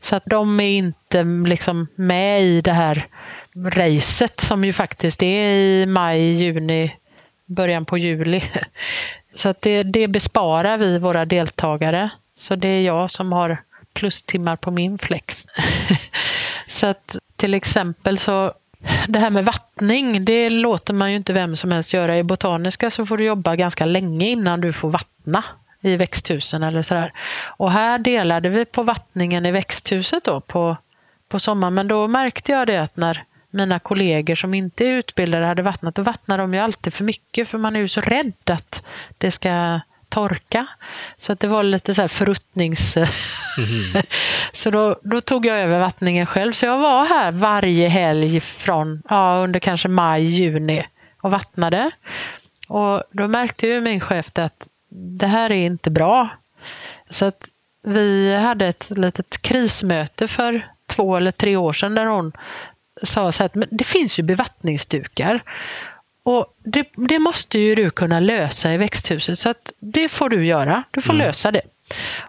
[0.01, 3.09] Så att de är inte liksom med i det här
[3.57, 6.97] racet som ju faktiskt är i maj, juni,
[7.47, 8.43] början på juli.
[9.35, 12.11] Så att det, det besparar vi våra deltagare.
[12.37, 15.47] Så det är jag som har plustimmar på min flex.
[16.69, 18.53] så att till exempel så
[19.09, 22.19] det här med vattning, det låter man ju inte vem som helst göra.
[22.19, 25.45] I botaniska så får du jobba ganska länge innan du får vattna
[25.81, 27.13] i växthusen eller sådär.
[27.57, 30.77] Och här delade vi på vattningen i växthuset då på,
[31.29, 31.75] på sommaren.
[31.75, 33.25] Men då märkte jag det att när
[33.55, 37.49] mina kollegor som inte är utbildade hade vattnat, då vattnar de ju alltid för mycket
[37.49, 38.83] för man är ju så rädd att
[39.19, 40.67] det ska torka.
[41.19, 42.97] Så att det var lite så här förruttnings...
[42.97, 44.03] Mm.
[44.53, 46.53] så då, då, tog jag över vattningen själv.
[46.53, 50.85] Så jag var här varje helg från, ja, under kanske maj, juni
[51.21, 51.91] och vattnade.
[52.69, 56.29] Och då märkte ju min chef att det här är inte bra.
[57.11, 57.49] Så att
[57.87, 62.33] vi hade ett litet krismöte för två eller tre år sedan där hon
[63.03, 65.43] sa så att men det finns ju bevattningsdukar.
[66.23, 70.47] Och det, det, måste ju du kunna lösa i växthuset, så att det får du
[70.47, 70.85] göra.
[70.91, 71.27] Du får mm.
[71.27, 71.61] lösa det.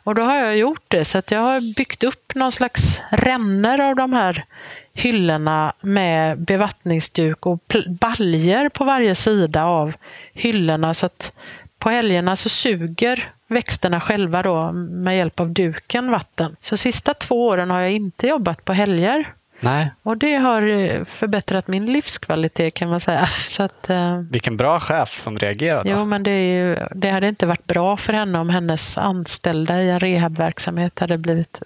[0.03, 3.82] Och då har jag gjort det, så att jag har byggt upp någon slags ränner
[3.82, 4.45] av de här
[4.93, 9.93] hyllorna med bevattningsduk och baljer på varje sida av
[10.34, 10.93] hyllorna.
[10.93, 11.34] Så att
[11.80, 16.55] på helgerna så suger växterna själva då med hjälp av duken vatten.
[16.61, 19.34] Så sista två åren har jag inte jobbat på helger.
[19.66, 19.91] Nej.
[20.03, 23.26] Och det har eh, förbättrat min livskvalitet kan man säga.
[23.49, 25.89] Så att, eh, Vilken bra chef som reagerade.
[25.89, 29.89] Jo, men det, ju, det, hade inte varit bra för henne om hennes anställda i
[29.89, 31.61] en rehabverksamhet hade blivit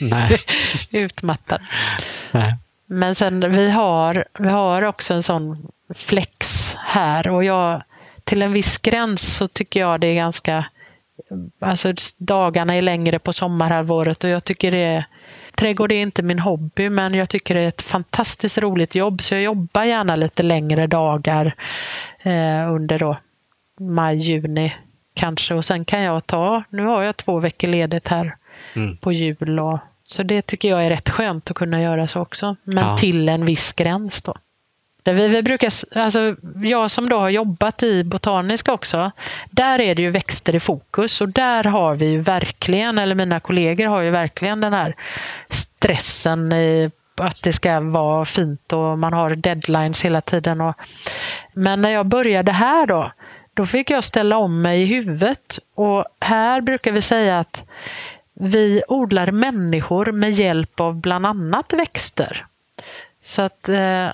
[0.90, 1.60] utmattad.
[2.32, 2.56] Nej.
[2.86, 7.82] Men sen vi har, vi har också en sån flex här och jag
[8.24, 10.64] till en viss gräns så tycker jag det är ganska
[11.60, 15.04] Alltså dagarna är längre på sommarhalvåret och jag tycker det är
[15.56, 19.34] Trädgård är inte min hobby, men jag tycker det är ett fantastiskt roligt jobb, så
[19.34, 21.54] jag jobbar gärna lite längre dagar
[22.22, 23.16] eh, under då
[23.80, 24.74] maj, juni
[25.14, 25.54] kanske.
[25.54, 28.36] Och sen kan jag ta, nu har jag två veckor ledigt här
[28.74, 28.96] mm.
[28.96, 29.60] på jul.
[29.60, 32.96] Och, så det tycker jag är rätt skönt att kunna göra så också, men ja.
[32.96, 34.34] till en viss gräns då.
[35.04, 39.10] Vi, vi brukar, alltså, jag som då har jobbat i botaniska också,
[39.50, 43.40] där är det ju växter i fokus och där har vi ju verkligen, eller mina
[43.40, 44.96] kollegor har ju verkligen den här
[45.48, 50.60] stressen i att det ska vara fint och man har deadlines hela tiden.
[50.60, 50.74] Och,
[51.52, 53.12] men när jag började här då,
[53.54, 57.64] då fick jag ställa om mig i huvudet och här brukar vi säga att
[58.34, 62.46] vi odlar människor med hjälp av bland annat växter.
[63.22, 64.08] Så att eh,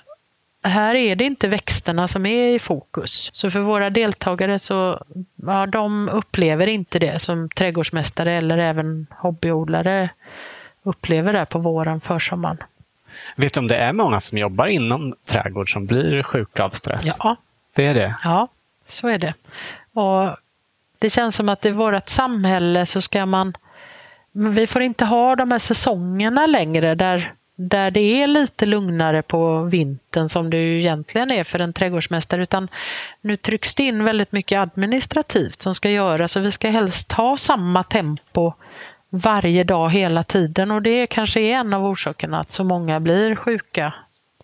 [0.62, 3.30] här är det inte växterna som är i fokus.
[3.32, 5.04] Så för våra deltagare så
[5.46, 10.11] ja, de upplever inte det som trädgårdsmästare eller även hobbyodlare
[10.82, 12.58] upplever det på våren, försommaren.
[13.36, 17.16] Vet du om det är många som jobbar inom trädgård som blir sjuka av stress?
[17.18, 17.36] Ja.
[17.74, 18.14] Det är det?
[18.24, 18.48] Ja,
[18.86, 19.34] så är det.
[19.92, 20.36] Och
[20.98, 23.56] det känns som att i vårt samhälle så ska man...
[24.32, 29.62] Vi får inte ha de här säsongerna längre där, där det är lite lugnare på
[29.62, 32.42] vintern som det ju egentligen är för en trädgårdsmästare.
[32.42, 32.68] Utan
[33.20, 37.36] nu trycks det in väldigt mycket administrativt som ska göras och vi ska helst ha
[37.36, 38.52] samma tempo
[39.11, 43.36] varje dag hela tiden och det kanske är en av orsakerna att så många blir
[43.36, 43.94] sjuka.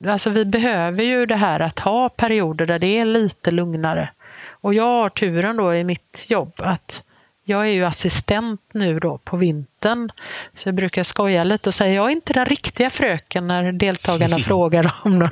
[0.07, 4.11] Alltså vi behöver ju det här att ha perioder där det är lite lugnare.
[4.49, 7.03] Och jag har turen då i mitt jobb att
[7.49, 10.11] jag är ju assistent nu då på vintern.
[10.55, 14.39] Så jag brukar skoja lite och säga jag är inte den riktiga fröken när deltagarna
[14.45, 15.31] frågar om någon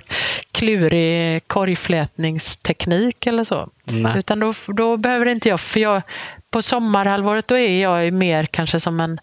[0.53, 3.69] klurig korgflätningsteknik eller så.
[3.85, 4.13] Nej.
[4.19, 6.03] Utan då, då behöver inte jag, för jag,
[6.51, 9.21] på sommarhalvåret då är jag mer kanske som en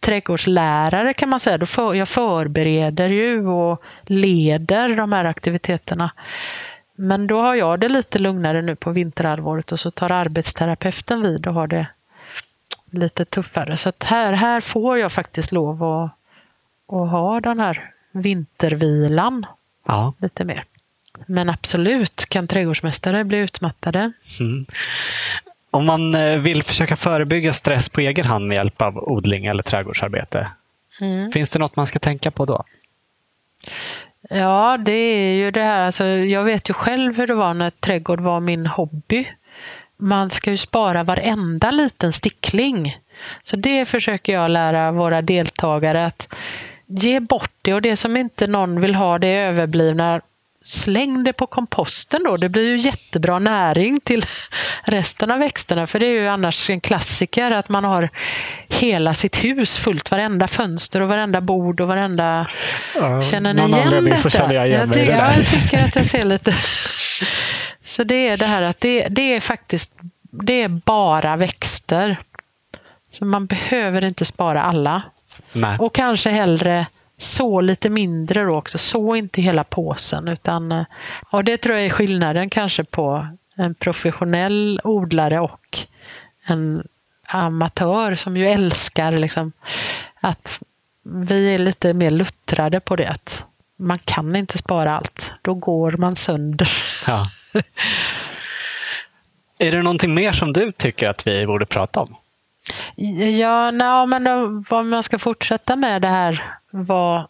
[0.00, 1.58] trädgårdslärare kan man säga.
[1.58, 6.10] Då för, jag förbereder ju och leder de här aktiviteterna.
[6.96, 11.46] Men då har jag det lite lugnare nu på vinterhalvåret och så tar arbetsterapeuten vid
[11.46, 11.86] och har det
[12.90, 13.76] lite tuffare.
[13.76, 16.10] Så här, här får jag faktiskt lov att,
[16.86, 19.46] att ha den här vintervilan
[19.86, 20.14] ja.
[20.18, 20.64] lite mer.
[21.26, 24.12] Men absolut kan trädgårdsmästare bli utmattade.
[24.40, 24.66] Mm.
[25.70, 29.62] Om man eh, vill försöka förebygga stress på egen hand med hjälp av odling eller
[29.62, 30.48] trädgårdsarbete,
[31.00, 31.32] mm.
[31.32, 32.64] finns det något man ska tänka på då?
[34.30, 35.82] Ja, det är ju det här.
[35.82, 39.28] Alltså, jag vet ju själv hur det var när trädgård var min hobby.
[39.98, 42.98] Man ska ju spara varenda liten stickling.
[43.44, 46.28] Så det försöker jag lära våra deltagare att
[46.86, 50.20] ge bort det och det som inte någon vill ha, det överblivna,
[50.60, 52.36] släng det på komposten då.
[52.36, 54.26] Det blir ju jättebra näring till
[54.84, 55.86] resten av växterna.
[55.86, 58.10] För det är ju annars en klassiker att man har
[58.68, 60.10] hela sitt hus fullt.
[60.10, 62.46] Varenda fönster och varenda bord och varenda...
[62.94, 64.16] Ja, känner ni igen detta?
[64.16, 66.54] så känner jag igen jag, mig det ja, jag tycker att jag ser lite...
[67.88, 69.94] Så det är det här att det, det är faktiskt
[70.30, 72.16] det är bara växter.
[73.12, 75.02] Så man behöver inte spara alla.
[75.52, 75.78] Nej.
[75.78, 76.86] Och kanske hellre
[77.18, 78.78] så lite mindre då också.
[78.78, 80.28] Så inte hela påsen.
[80.28, 80.84] Utan, eh,
[81.30, 85.78] och det tror jag är skillnaden kanske på en professionell odlare och
[86.46, 86.88] en
[87.26, 89.52] amatör som ju älskar liksom,
[90.20, 90.60] att
[91.02, 93.44] vi är lite mer luttrade på det.
[93.76, 95.32] Man kan inte spara allt.
[95.42, 96.68] Då går man sönder.
[97.06, 97.30] Ja.
[99.58, 102.16] är det någonting mer som du tycker att vi borde prata om?
[103.38, 107.28] Ja, no, men vad man ska fortsätta med det här var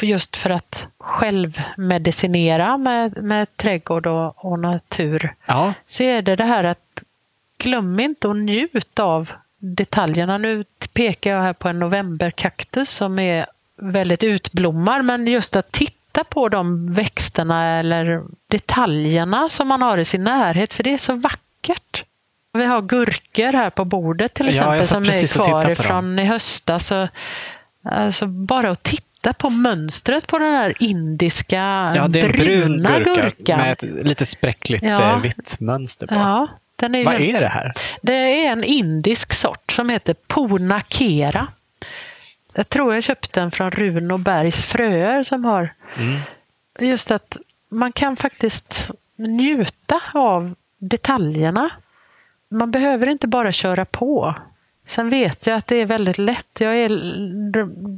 [0.00, 5.74] just för att självmedicinera med, med trädgård och, och natur ja.
[5.86, 7.02] så är det det här att
[7.58, 10.38] glöm inte att njuta av detaljerna.
[10.38, 15.97] Nu pekar jag här på en novemberkaktus som är väldigt utblommar men just att titta
[16.24, 21.14] på de växterna eller detaljerna som man har i sin närhet för det är så
[21.14, 22.04] vackert.
[22.52, 26.92] Vi har gurkor här på bordet till exempel ja, som är kvar från i höstas.
[27.84, 33.04] Alltså bara att titta på mönstret på den här indiska ja, det är bruna brun
[33.04, 33.58] gurka, gurkan.
[33.60, 35.16] Med ett lite spräckligt ja.
[35.16, 36.14] Eh, vitt mönster på.
[36.14, 36.48] Ja,
[36.94, 37.72] är Vad helt, är det här?
[38.02, 40.14] Det är en indisk sort som heter
[40.88, 41.46] Kera.
[42.58, 46.20] Jag tror jag köpte den från Runo Bergs fröer som har mm.
[46.80, 47.36] just att
[47.68, 51.70] man kan faktiskt njuta av detaljerna.
[52.48, 54.34] Man behöver inte bara köra på.
[54.86, 56.60] Sen vet jag att det är väldigt lätt.
[56.60, 56.88] Jag är,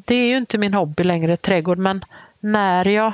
[0.06, 2.04] det är ju inte min hobby längre, trädgård, men
[2.40, 3.12] när jag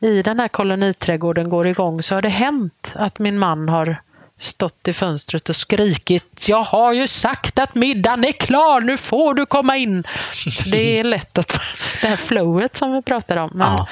[0.00, 3.96] i den här koloniträdgården går igång så har det hänt att min man har
[4.38, 9.34] stått i fönstret och skrikit Jag har ju sagt att middagen är klar, nu får
[9.34, 10.04] du komma in.
[10.70, 11.60] Det är lätt att
[12.00, 13.50] det här flowet som vi pratar om.
[13.54, 13.88] Men ja.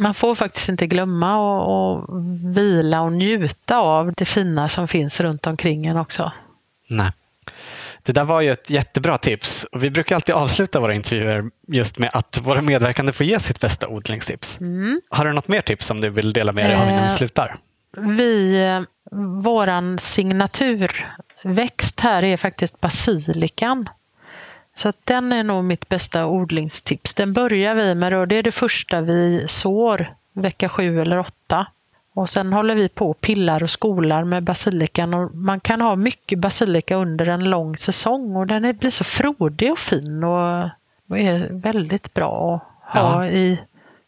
[0.00, 2.06] Man får faktiskt inte glömma och, och
[2.56, 6.32] vila och njuta av det fina som finns runt omkring en också.
[6.88, 7.12] Nej.
[8.02, 9.66] Det där var ju ett jättebra tips.
[9.72, 13.88] Vi brukar alltid avsluta våra intervjuer just med att våra medverkande får ge sitt bästa
[13.88, 14.60] odlingstips.
[14.60, 15.00] Mm.
[15.10, 17.16] Har du något mer tips som du vill dela med dig av innan vi eh,
[17.16, 17.56] slutar?
[17.96, 18.84] Vi,
[19.42, 23.88] våran signaturväxt här är faktiskt basilikan.
[24.74, 27.14] Så den är nog mitt bästa odlingstips.
[27.14, 31.66] Den börjar vi med och det är det första vi sår vecka sju eller åtta.
[32.14, 35.14] Och sen håller vi på och pillar och skolar med basilikan.
[35.14, 39.72] Och man kan ha mycket basilika under en lång säsong och den blir så frodig
[39.72, 40.70] och fin och
[41.18, 43.30] är väldigt bra att ha ja.
[43.30, 43.60] i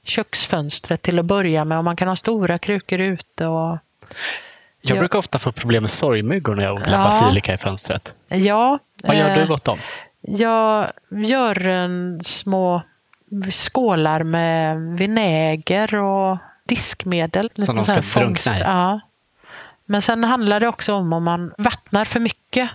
[0.03, 3.46] köksfönstret till att börja med och man kan ha stora krukor ute.
[3.46, 3.78] Och,
[4.82, 4.98] Jag Ja.
[5.01, 7.05] brukar ofta få problem med sorgmyggor när jag odlar Ja.
[7.05, 8.14] basilika i fönstret.
[8.28, 9.78] ja, Vad gör eh, du åt dem?
[10.20, 12.82] Jag gör en små
[13.51, 17.51] skålar med vinäger och diskmedel.
[17.55, 18.61] Som de ska drunkna i?
[18.61, 19.01] Ja.
[19.84, 22.70] Men sen handlar det också om om man vattnar för mycket.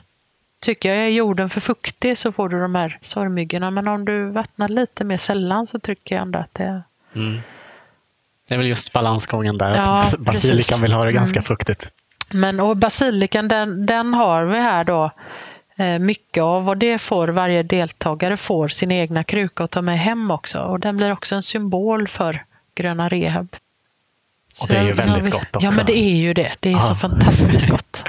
[0.60, 3.72] Tycker jag är jorden för fuktig så får du de här sorgmyggorna.
[3.72, 6.82] Men om du vattnar lite mer sällan så tycker jag ändå att det...
[7.16, 7.42] Mm.
[8.48, 9.76] Det är väl just balansgången där.
[9.76, 10.80] Ja, att basilikan precis.
[10.84, 11.44] vill ha det ganska Mm.
[11.46, 11.90] fuktigt.
[12.32, 15.12] Men och basilikan den, den har vi här då
[15.78, 20.00] eh, mycket av och det får varje deltagare får sin egna kruka att ta med
[20.00, 20.60] hem också.
[20.60, 22.46] Och den blir också en symbol för
[22.76, 23.48] Gröna Rehab.
[24.62, 25.78] Och det är ju Så väldigt vi- gott Ja, också.
[25.78, 26.56] men det är ju det.
[26.60, 26.96] Det är så Ja.
[26.96, 28.04] fantastiskt gott.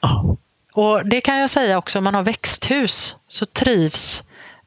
[0.00, 0.36] Ja.
[0.76, 4.23] Och det kan jag säga också, om man har växthus så trivs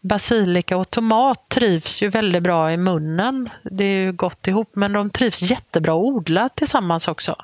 [0.07, 3.49] basilika och tomat trivs ju väldigt bra i munnen.
[3.63, 7.35] Det är ju gott ihop, men de trivs jättebra att odla tillsammans också.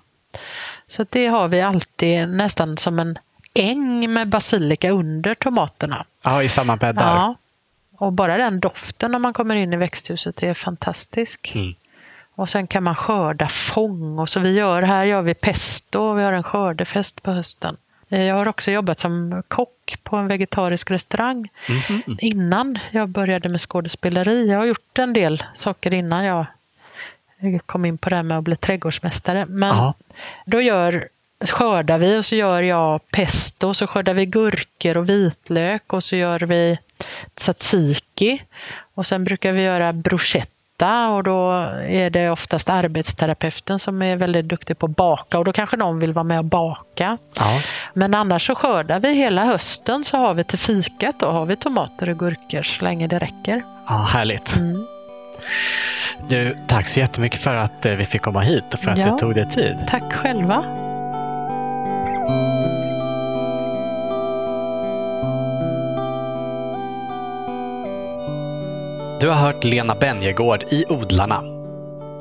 [0.87, 3.19] Så det har vi alltid nästan som en
[3.53, 6.05] äng med basilika under tomaterna.
[6.23, 7.15] ja, i samma bäddar.
[7.15, 7.35] Ja.
[7.97, 11.51] Och bara den doften när man kommer in i växthuset är fantastisk.
[11.55, 11.73] Mm.
[12.35, 14.19] Och sen kan man skörda fång.
[14.19, 16.13] Och så vi gör, här gör vi pesto.
[16.13, 17.77] Vi har en skördefest på hösten.
[18.13, 22.17] Eh, Jag har också jobbat som kock på en vegetarisk restaurang Mhm.
[22.19, 24.47] innan jag började med skådespeleri.
[24.49, 26.45] Jag har gjort en del saker innan jag
[27.65, 29.45] kom in på det här med att bli trädgårdsmästare.
[29.45, 29.93] Men Ja.
[30.45, 31.07] då gör,
[31.41, 36.03] skördar vi och så gör jag pesto, och så skördar vi gurkor och vitlök och
[36.03, 36.77] så gör vi
[37.33, 38.43] tzatziki.
[38.95, 40.49] Och sen brukar vi göra bruschetta
[41.09, 41.51] och då
[41.87, 45.99] är det oftast arbetsterapeuten som är väldigt duktig på att baka och då kanske någon
[45.99, 47.17] vill vara med och baka.
[47.39, 47.59] Ja.
[47.93, 51.55] Men annars så skördar vi hela hösten så har vi till fikat då har vi
[51.55, 53.63] tomater och gurkor så länge det räcker.
[53.87, 54.55] ja, härligt.
[54.55, 54.85] Mm.
[56.29, 59.05] Du, tack så jättemycket för att eh, vi fick komma hit och för att Ja.
[59.11, 59.75] du tog dig tid.
[59.89, 60.63] Tack själva.
[69.23, 71.43] Du har hört Lena Benjegård i Odlarna.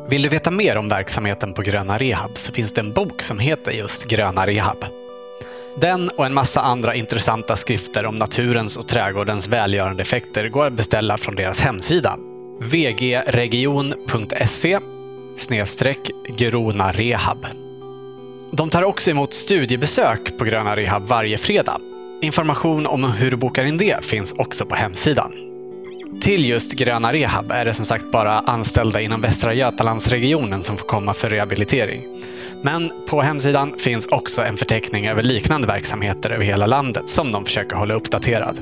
[0.09, 3.38] Vill du veta mer om verksamheten på Gröna Rehab så finns det en bok som
[3.38, 4.84] heter just Gröna Rehab.
[5.80, 10.76] Den och en massa andra intressanta skrifter om naturens och trädgårdens välgörande effekter går att
[10.76, 12.16] beställa från deras hemsida
[12.61, 14.78] vgregion.se
[15.36, 17.46] snedstreck Grona Rehab.
[18.50, 21.80] De tar också emot studiebesök på Gröna Rehab varje fredag.
[22.20, 25.51] Information om hur du bokar in det finns också på hemsidan.
[26.21, 30.87] Till just Gröna Rehab är det som sagt bara anställda inom Västra Götalandsregionen som får
[30.87, 32.03] komma för rehabilitering.
[32.63, 37.45] Men på hemsidan finns också en förteckning över liknande verksamheter över hela landet som de
[37.45, 38.59] försöker hålla uppdaterad.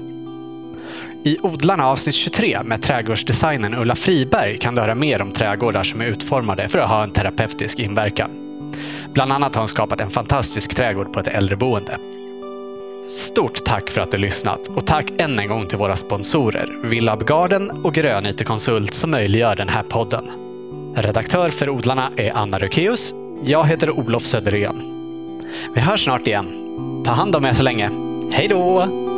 [1.25, 6.01] I Odlarna avsnitt 23 med trädgårdsdesignern Ulla Friberg kan du höra mer om trädgårdar som
[6.01, 8.31] är utformade för att ha en terapeutisk inverkan.
[9.15, 11.99] Bland annat har hon skapat en fantastisk trädgård på ett äldreboende.
[13.11, 17.27] Stort tack för att du lyssnat och tack än en gång till våra sponsorer Villab
[17.27, 20.25] Garden och Grönyte Konsult som möjliggör den här podden.
[20.97, 23.15] Redaktör för Odlarna är Anna Rökeus.
[23.45, 24.83] Jag heter Olof Söderén.
[25.75, 26.47] Vi hörs snart igen.
[27.05, 27.91] Ta hand om er så länge.
[28.33, 29.10] Hej då!